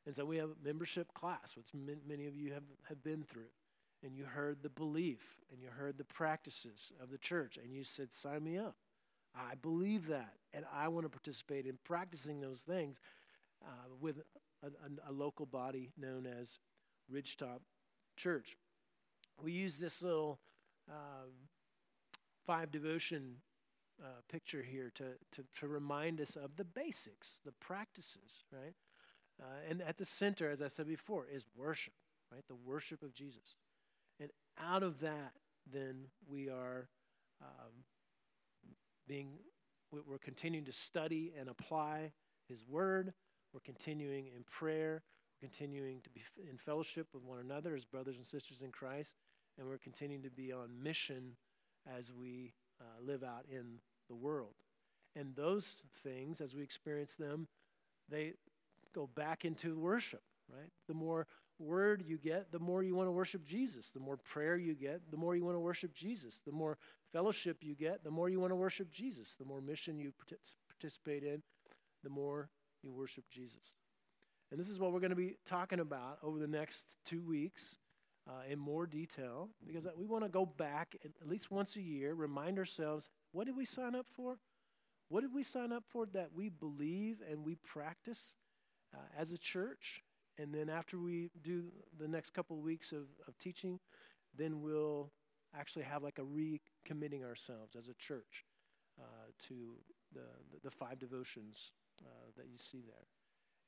And 0.05 0.15
so 0.15 0.23
we 0.23 0.37
have 0.37 0.49
a 0.49 0.55
membership 0.63 1.13
class, 1.15 1.53
which 1.57 1.67
many 2.07 2.27
of 2.27 2.35
you 2.35 2.53
have, 2.53 2.63
have 2.87 3.03
been 3.03 3.23
through. 3.23 3.49
And 4.03 4.15
you 4.15 4.25
heard 4.25 4.59
the 4.61 4.69
belief 4.69 5.39
and 5.51 5.61
you 5.61 5.69
heard 5.69 5.97
the 5.97 6.03
practices 6.03 6.91
of 7.01 7.09
the 7.09 7.17
church, 7.17 7.57
and 7.57 7.73
you 7.73 7.83
said, 7.83 8.13
Sign 8.13 8.43
me 8.43 8.57
up. 8.57 8.75
I 9.35 9.55
believe 9.55 10.07
that, 10.07 10.33
and 10.53 10.65
I 10.73 10.87
want 10.87 11.05
to 11.05 11.09
participate 11.09 11.65
in 11.65 11.77
practicing 11.83 12.39
those 12.39 12.59
things 12.59 12.99
uh, 13.63 13.89
with 13.99 14.17
a, 14.63 14.67
a, 14.67 15.11
a, 15.11 15.13
local 15.13 15.45
body 15.45 15.91
known 15.97 16.27
as 16.27 16.59
Ridgetop 17.13 17.59
Church. 18.17 18.57
We 19.41 19.53
use 19.53 19.79
this 19.79 20.01
little 20.01 20.39
um, 20.89 21.29
five 22.45 22.71
devotion 22.71 23.37
uh, 24.03 24.21
picture 24.29 24.63
here 24.63 24.91
to, 24.95 25.03
to, 25.31 25.43
to 25.59 25.67
remind 25.67 26.19
us 26.19 26.35
of 26.35 26.55
the 26.55 26.65
basics, 26.65 27.39
the 27.45 27.51
practices, 27.51 28.43
right? 28.51 28.73
Uh, 29.41 29.69
and 29.69 29.81
at 29.81 29.97
the 29.97 30.05
center, 30.05 30.49
as 30.49 30.61
I 30.61 30.67
said 30.67 30.87
before, 30.87 31.25
is 31.31 31.45
worship, 31.55 31.93
right? 32.31 32.43
The 32.47 32.55
worship 32.55 33.03
of 33.03 33.13
Jesus. 33.13 33.57
And 34.19 34.29
out 34.59 34.83
of 34.83 34.99
that, 35.01 35.33
then 35.71 36.07
we 36.27 36.49
are 36.49 36.89
um, 37.41 37.85
being 39.07 39.29
we're 39.91 40.19
continuing 40.19 40.65
to 40.65 40.71
study 40.71 41.33
and 41.37 41.49
apply 41.49 42.13
His 42.47 42.63
Word. 42.65 43.13
We're 43.53 43.59
continuing 43.59 44.27
in 44.27 44.43
prayer. 44.49 45.03
We're 45.33 45.47
continuing 45.47 45.99
to 46.01 46.09
be 46.09 46.21
in 46.49 46.57
fellowship 46.57 47.07
with 47.13 47.23
one 47.23 47.39
another 47.39 47.75
as 47.75 47.83
brothers 47.83 48.15
and 48.15 48.25
sisters 48.25 48.61
in 48.61 48.71
Christ. 48.71 49.15
And 49.57 49.67
we're 49.67 49.77
continuing 49.77 50.23
to 50.23 50.29
be 50.29 50.53
on 50.53 50.81
mission 50.81 51.35
as 51.97 52.09
we 52.09 52.53
uh, 52.79 53.05
live 53.05 53.21
out 53.21 53.45
in 53.51 53.79
the 54.11 54.15
world. 54.15 54.55
And 55.15 55.33
those 55.35 55.77
things, 56.03 56.41
as 56.41 56.53
we 56.53 56.63
experience 56.63 57.15
them, 57.15 57.47
they 58.09 58.33
go 58.93 59.07
back 59.15 59.45
into 59.45 59.79
worship, 59.79 60.21
right? 60.53 60.69
The 60.89 60.93
more 60.93 61.27
word 61.59 62.03
you 62.05 62.17
get, 62.17 62.51
the 62.51 62.59
more 62.59 62.83
you 62.83 62.93
want 62.93 63.07
to 63.07 63.11
worship 63.11 63.45
Jesus. 63.45 63.91
The 63.91 63.99
more 64.01 64.17
prayer 64.17 64.57
you 64.57 64.75
get, 64.75 64.99
the 65.09 65.17
more 65.17 65.35
you 65.35 65.45
want 65.45 65.55
to 65.55 65.59
worship 65.59 65.93
Jesus. 65.93 66.41
The 66.45 66.51
more 66.51 66.77
fellowship 67.13 67.57
you 67.61 67.73
get, 67.73 68.03
the 68.03 68.11
more 68.11 68.27
you 68.27 68.39
want 68.39 68.51
to 68.51 68.55
worship 68.55 68.91
Jesus. 68.91 69.35
The 69.35 69.45
more 69.45 69.61
mission 69.61 69.97
you 69.97 70.11
participate 70.69 71.23
in, 71.23 71.41
the 72.03 72.09
more 72.09 72.49
you 72.83 72.91
worship 72.91 73.25
Jesus. 73.29 73.75
And 74.51 74.59
this 74.59 74.69
is 74.69 74.79
what 74.79 74.91
we're 74.91 74.99
going 74.99 75.11
to 75.11 75.15
be 75.15 75.37
talking 75.45 75.79
about 75.79 76.17
over 76.21 76.37
the 76.37 76.47
next 76.47 76.97
two 77.05 77.21
weeks 77.21 77.77
uh, 78.27 78.43
in 78.49 78.59
more 78.59 78.85
detail 78.85 79.49
because 79.65 79.87
we 79.97 80.05
want 80.05 80.23
to 80.23 80.29
go 80.29 80.45
back 80.45 80.95
at 81.03 81.27
least 81.27 81.51
once 81.51 81.75
a 81.75 81.81
year, 81.81 82.13
remind 82.13 82.57
ourselves 82.57 83.09
what 83.31 83.45
did 83.45 83.57
we 83.57 83.65
sign 83.65 83.95
up 83.95 84.07
for? 84.11 84.37
What 85.09 85.21
did 85.21 85.33
we 85.33 85.43
sign 85.43 85.71
up 85.71 85.83
for 85.89 86.05
that 86.07 86.29
we 86.33 86.49
believe 86.49 87.17
and 87.29 87.43
we 87.43 87.55
practice 87.55 88.35
uh, 88.93 88.99
as 89.17 89.31
a 89.31 89.37
church? 89.37 90.03
And 90.37 90.53
then 90.53 90.69
after 90.69 90.97
we 90.97 91.29
do 91.43 91.65
the 91.99 92.07
next 92.07 92.31
couple 92.31 92.57
of 92.57 92.63
weeks 92.63 92.91
of, 92.91 93.07
of 93.27 93.37
teaching, 93.37 93.79
then 94.37 94.61
we'll 94.61 95.11
actually 95.57 95.83
have 95.83 96.03
like 96.03 96.19
a 96.19 96.21
recommitting 96.21 97.23
ourselves 97.23 97.75
as 97.75 97.87
a 97.89 97.93
church 97.95 98.45
uh, 98.99 99.31
to 99.47 99.75
the, 100.13 100.21
the, 100.63 100.71
five 100.71 100.99
devotions 100.99 101.71
uh, 102.01 102.31
that 102.37 102.47
you 102.47 102.57
see 102.57 102.81
there. 102.85 103.07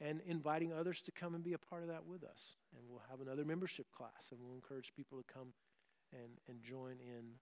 And 0.02 0.22
inviting 0.26 0.74
others 0.74 1.02
to 1.04 1.12
come 1.12 1.36
and 1.36 1.44
be 1.44 1.54
a 1.54 1.58
part 1.58 1.82
of 1.82 1.88
that 1.88 2.06
with 2.06 2.24
us. 2.24 2.56
And 2.76 2.84
we'll 2.90 3.04
have 3.10 3.22
another 3.22 3.46
membership 3.46 3.88
class, 3.92 4.32
and 4.32 4.40
we'll 4.42 4.56
encourage 4.56 4.94
people 4.96 5.18
to 5.18 5.34
come 5.34 5.54
and, 6.12 6.34
and 6.48 6.62
join 6.62 6.98
in 7.00 7.36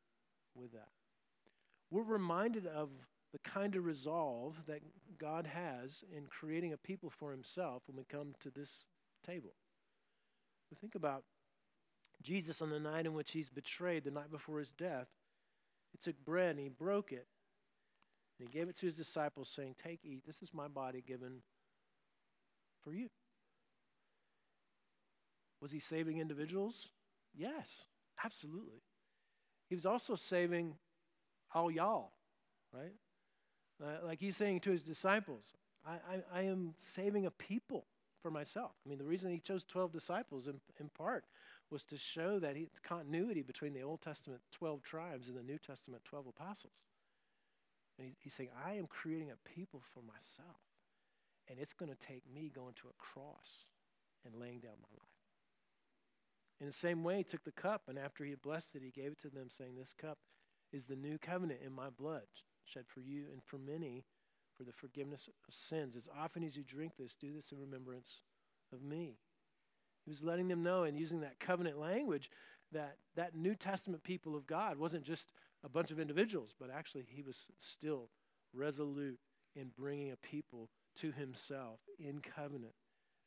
with 0.54 0.72
that. 0.74 0.90
We're 1.90 2.04
reminded 2.04 2.68
of 2.68 2.90
the 3.32 3.40
kind 3.40 3.76
of 3.76 3.86
resolve 3.86 4.62
that 4.68 4.82
God 5.18 5.48
has 5.48 6.04
in 6.16 6.26
creating 6.26 6.74
a 6.74 6.78
people 6.78 7.10
for 7.10 7.32
himself 7.32 7.84
when 7.88 7.98
we 7.98 8.04
come 8.04 8.36
to 8.42 8.50
this 8.50 8.88
table. 9.26 9.54
We 10.70 10.76
think 10.76 10.96
about 10.96 11.24
Jesus 12.22 12.62
on 12.62 12.70
the 12.70 12.80
night 12.80 13.06
in 13.06 13.14
which 13.14 13.32
he's 13.32 13.50
betrayed, 13.50 14.04
the 14.04 14.12
night 14.12 14.32
before 14.32 14.60
his 14.60 14.72
death. 14.72 15.08
He 15.92 15.98
took 15.98 16.24
bread 16.24 16.52
and 16.52 16.60
he 16.60 16.70
broke 16.70 17.12
it. 17.12 17.28
And 18.40 18.48
he 18.48 18.58
gave 18.58 18.70
it 18.70 18.78
to 18.78 18.86
his 18.86 18.96
disciples, 18.96 19.50
saying, 19.50 19.76
Take, 19.82 20.00
eat. 20.04 20.24
This 20.26 20.42
is 20.42 20.54
my 20.54 20.68
body 20.68 21.04
given 21.06 21.42
for 22.84 22.94
you. 22.94 23.10
Was 25.62 25.72
he 25.72 25.80
saving 25.80 26.17
individuals? 26.17 26.88
Yes, 27.36 27.86
absolutely. 28.24 28.82
He 29.70 29.76
was 29.76 29.86
also 29.86 30.15
saving 30.15 30.76
all 31.54 31.72
y'all, 31.72 32.12
right? 32.74 32.94
Uh, 33.82 34.06
like 34.06 34.20
he's 34.20 34.38
saying 34.38 34.62
to 34.62 34.72
his 34.72 34.84
disciples, 34.84 35.54
I, 35.86 35.94
I, 35.94 36.39
I 36.39 36.41
am 36.44 36.76
saving 36.80 37.26
a 37.26 37.32
people 37.32 37.86
for 38.22 38.32
myself. 38.32 38.72
I 38.86 38.89
mean, 38.89 38.98
the 38.98 39.06
reason 39.06 39.32
he 39.32 39.39
chose 39.39 39.63
12 39.63 39.91
disciples 39.91 40.48
in, 40.48 40.60
in 40.80 40.89
part 40.89 41.26
was 41.70 41.84
to 41.86 41.98
show 41.98 42.38
that 42.39 42.56
he, 42.56 42.67
continuity 42.84 43.41
between 43.41 43.74
the 43.74 43.82
Old 43.82 44.02
Testament 44.02 44.41
12 44.52 44.84
tribes 44.84 45.28
and 45.30 45.38
the 45.38 45.44
New 45.44 45.58
Testament 45.58 46.04
12 46.06 46.28
apostles. 46.28 46.86
And 47.98 48.08
he's, 48.08 48.17
he's 48.20 48.34
saying, 48.34 48.50
I 48.65 48.74
am 48.74 48.88
creating 48.88 49.32
a 49.32 49.50
people 49.56 49.82
for 49.94 50.02
myself. 50.02 50.71
And 51.52 51.60
it's 51.60 51.74
going 51.74 51.92
to 51.92 51.98
take 51.98 52.24
me 52.34 52.50
going 52.54 52.76
to 52.76 52.88
a 52.88 52.94
cross 52.98 53.66
and 54.26 54.34
laying 54.34 54.62
down 54.62 54.76
my 54.82 54.88
life. 54.98 55.10
In 56.62 56.66
the 56.66 56.72
same 56.72 57.04
way, 57.04 57.18
he 57.18 57.24
took 57.24 57.44
the 57.44 57.52
cup, 57.52 57.84
and 57.90 58.00
after 58.00 58.24
he 58.24 58.30
had 58.30 58.42
blessed 58.42 58.76
it, 58.76 58.84
he 58.84 58.92
gave 58.92 59.12
it 59.12 59.22
to 59.22 59.30
them, 59.30 59.50
saying, 59.50 59.76
This 59.76 59.94
cup 59.94 60.20
is 60.72 60.86
the 60.86 60.96
new 60.96 61.18
covenant 61.18 61.60
in 61.66 61.74
my 61.74 61.90
blood, 61.90 62.22
shed 62.64 62.86
for 62.88 63.02
you 63.02 63.26
and 63.34 63.44
for 63.44 63.58
many 63.58 64.06
for 64.56 64.64
the 64.64 64.72
forgiveness 64.72 65.28
of 65.28 65.54
sins. 65.54 65.96
As 65.96 66.08
often 66.18 66.44
as 66.44 66.56
you 66.56 66.64
drink 66.64 66.94
this, 66.98 67.16
do 67.16 67.34
this 67.34 67.52
in 67.52 67.60
remembrance 67.60 68.22
of 68.72 68.82
me. 68.82 69.18
He 70.06 70.10
was 70.10 70.24
letting 70.24 70.48
them 70.48 70.64
know 70.64 70.84
and 70.84 70.98
using 70.98 71.22
that 71.22 71.40
covenant 71.40 71.80
language 71.80 72.30
that 72.72 72.98
that 73.16 73.36
New 73.36 73.56
Testament 73.56 74.04
people 74.04 74.36
of 74.36 74.48
God 74.48 74.78
wasn't 74.78 75.04
just 75.04 75.34
a 75.64 75.70
bunch 75.70 75.92
of 75.92 76.00
individuals, 76.00 76.54
but 76.58 76.70
actually 76.70 77.04
he 77.08 77.22
was 77.22 77.52
still 77.58 78.10
resolute 78.54 79.20
in 79.56 79.72
bringing 79.76 80.12
a 80.12 80.16
people 80.16 80.70
to 81.02 81.12
himself 81.12 81.80
in 82.00 82.20
covenant. 82.22 82.74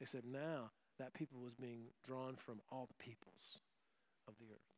except 0.00 0.26
now 0.26 0.70
that 0.98 1.14
people 1.14 1.40
was 1.40 1.54
being 1.54 1.86
drawn 2.04 2.36
from 2.36 2.60
all 2.70 2.86
the 2.86 3.04
peoples 3.04 3.60
of 4.28 4.34
the 4.38 4.46
earth. 4.52 4.74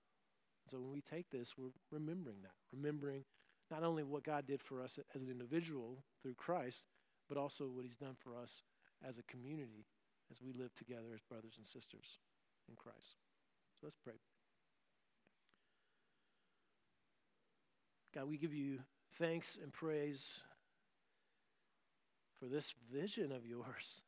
So 0.70 0.78
when 0.78 0.92
we 0.92 1.00
take 1.00 1.30
this, 1.30 1.54
we're 1.56 1.70
remembering 1.90 2.38
that, 2.42 2.52
remembering 2.72 3.24
not 3.70 3.82
only 3.82 4.02
what 4.02 4.24
God 4.24 4.46
did 4.46 4.62
for 4.62 4.82
us 4.82 4.98
as 5.14 5.22
an 5.22 5.30
individual 5.30 6.04
through 6.22 6.34
Christ, 6.34 6.84
but 7.28 7.38
also 7.38 7.64
what 7.66 7.84
He's 7.84 7.96
done 7.96 8.16
for 8.18 8.36
us 8.36 8.62
as 9.06 9.18
a 9.18 9.22
community 9.22 9.86
as 10.30 10.40
we 10.40 10.52
live 10.52 10.74
together 10.74 11.08
as 11.14 11.20
brothers 11.20 11.54
and 11.56 11.66
sisters 11.66 12.18
in 12.68 12.76
Christ. 12.76 13.16
So 13.80 13.84
let's 13.84 13.96
pray. 13.96 14.14
God, 18.14 18.28
we 18.28 18.38
give 18.38 18.54
you 18.54 18.80
thanks 19.18 19.58
and 19.62 19.72
praise 19.72 20.40
for 22.38 22.46
this 22.46 22.74
vision 22.92 23.32
of 23.32 23.46
yours 23.46 24.02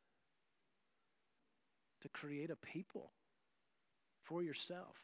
to 2.01 2.09
create 2.09 2.49
a 2.49 2.55
people 2.55 3.11
for 4.23 4.43
yourself 4.43 4.95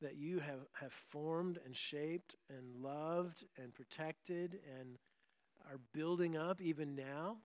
that 0.00 0.16
you 0.16 0.38
have, 0.38 0.60
have 0.80 0.92
formed 0.92 1.58
and 1.64 1.74
shaped 1.76 2.36
and 2.48 2.82
loved 2.82 3.44
and 3.60 3.74
protected 3.74 4.58
and 4.78 4.98
are 5.68 5.80
building 5.92 6.36
up 6.36 6.60
even 6.60 6.94
now. 6.94 7.38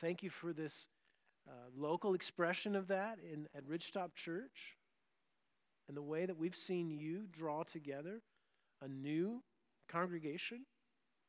Thank 0.00 0.22
you 0.22 0.30
for 0.30 0.52
this 0.52 0.88
uh, 1.46 1.52
local 1.76 2.14
expression 2.14 2.74
of 2.74 2.88
that 2.88 3.18
in, 3.20 3.48
at 3.54 3.66
Ridgetop 3.66 4.14
Church 4.14 4.76
and 5.86 5.96
the 5.96 6.02
way 6.02 6.26
that 6.26 6.38
we've 6.38 6.56
seen 6.56 6.90
you 6.90 7.26
draw 7.30 7.62
together 7.62 8.22
a 8.82 8.88
new 8.88 9.42
congregation 9.88 10.66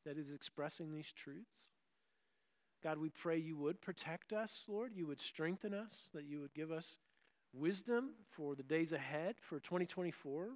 that 0.06 0.18
is 0.18 0.32
expressing 0.32 0.92
these 0.92 1.12
truths. 1.12 1.68
God, 2.84 2.98
we 2.98 3.10
pray 3.10 3.38
you 3.38 3.58
would 3.58 3.82
protect 3.82 4.32
us, 4.32 4.64
Lord. 4.68 4.92
You 4.96 5.08
would 5.08 5.20
strengthen 5.20 5.74
us, 5.74 6.10
that 6.14 6.26
you 6.26 6.40
would 6.40 6.54
give 6.54 6.72
us 6.72 6.98
wisdom 7.54 8.12
for 8.30 8.56
the 8.56 8.64
days 8.64 8.94
ahead 8.94 9.36
for 9.42 9.60
2024. 9.60 10.50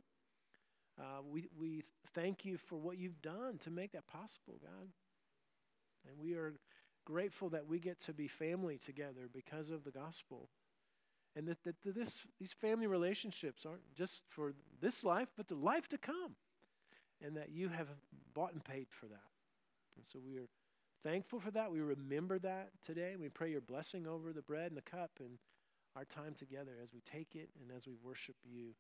Uh, 1.00 1.04
we, 1.30 1.48
we 1.60 1.84
thank 2.14 2.46
you 2.46 2.58
for 2.58 2.78
what 2.78 2.98
you've 2.98 3.22
done 3.22 3.58
to 3.60 3.72
make 3.72 3.92
that 3.92 4.08
possible, 4.08 4.60
God. 4.62 4.90
And 6.08 6.18
we 6.20 6.34
are 6.36 6.54
grateful 7.06 7.50
that 7.50 7.68
we 7.68 7.80
get 7.80 8.00
to 8.02 8.14
be 8.14 8.28
family 8.28 8.78
together 8.78 9.30
because 9.32 9.70
of 9.70 9.84
the 9.84 9.92
gospel. 9.92 10.50
And 11.36 11.48
that, 11.48 11.64
that, 11.64 11.82
that 11.82 11.96
this, 11.96 12.22
these 12.40 12.54
family 12.54 12.88
relationships 12.88 13.66
aren't 13.66 13.94
just 13.96 14.22
for 14.30 14.54
this 14.82 15.04
life, 15.04 15.30
but 15.36 15.48
the 15.48 15.56
life 15.56 15.88
to 15.90 15.98
come. 15.98 16.36
And 17.22 17.38
that 17.38 17.52
you 17.52 17.70
have 17.70 17.88
bought 18.34 18.54
and 18.54 18.64
paid 18.64 18.88
for 18.90 19.08
that. 19.08 19.32
And 19.96 20.06
so 20.06 20.20
we 20.26 20.38
are 20.38 20.48
thankful 21.04 21.40
for 21.40 21.52
that. 21.52 21.72
We 21.72 21.82
remember 21.82 22.40
that 22.40 22.70
today. 22.86 23.16
We 23.20 23.30
pray 23.30 23.52
your 23.52 23.62
blessing 23.62 24.08
over 24.08 24.34
the 24.34 24.42
bread 24.42 24.68
and 24.68 24.78
the 24.78 24.82
cup 24.82 25.12
and 25.20 25.38
our 25.96 26.06
time 26.06 26.34
together 26.34 26.72
as 26.82 26.94
we 26.94 27.02
take 27.02 27.36
it 27.36 27.50
and 27.62 27.76
as 27.76 27.88
we 27.88 27.94
worship 28.02 28.36
you. 28.44 28.76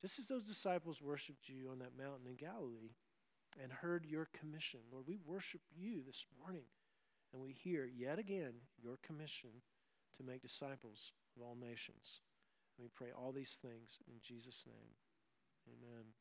Just 0.00 0.18
as 0.18 0.28
those 0.28 0.44
disciples 0.44 1.02
worshiped 1.02 1.48
you 1.48 1.70
on 1.70 1.78
that 1.80 1.96
mountain 1.96 2.26
in 2.28 2.36
Galilee 2.36 2.94
and 3.62 3.72
heard 3.72 4.06
your 4.06 4.28
commission. 4.38 4.80
Lord, 4.92 5.04
we 5.06 5.18
worship 5.24 5.60
you 5.76 6.02
this 6.06 6.26
morning 6.40 6.66
and 7.32 7.42
we 7.42 7.52
hear 7.52 7.84
yet 7.84 8.18
again 8.18 8.54
your 8.82 8.96
commission 9.02 9.50
to 10.16 10.22
make 10.22 10.42
disciples 10.42 11.12
of 11.36 11.42
all 11.42 11.56
nations. 11.56 12.20
And 12.76 12.84
we 12.84 12.90
pray 12.94 13.08
all 13.16 13.32
these 13.32 13.58
things 13.60 13.98
in 14.06 14.20
Jesus' 14.22 14.64
name. 14.66 14.94
Amen. 15.68 16.18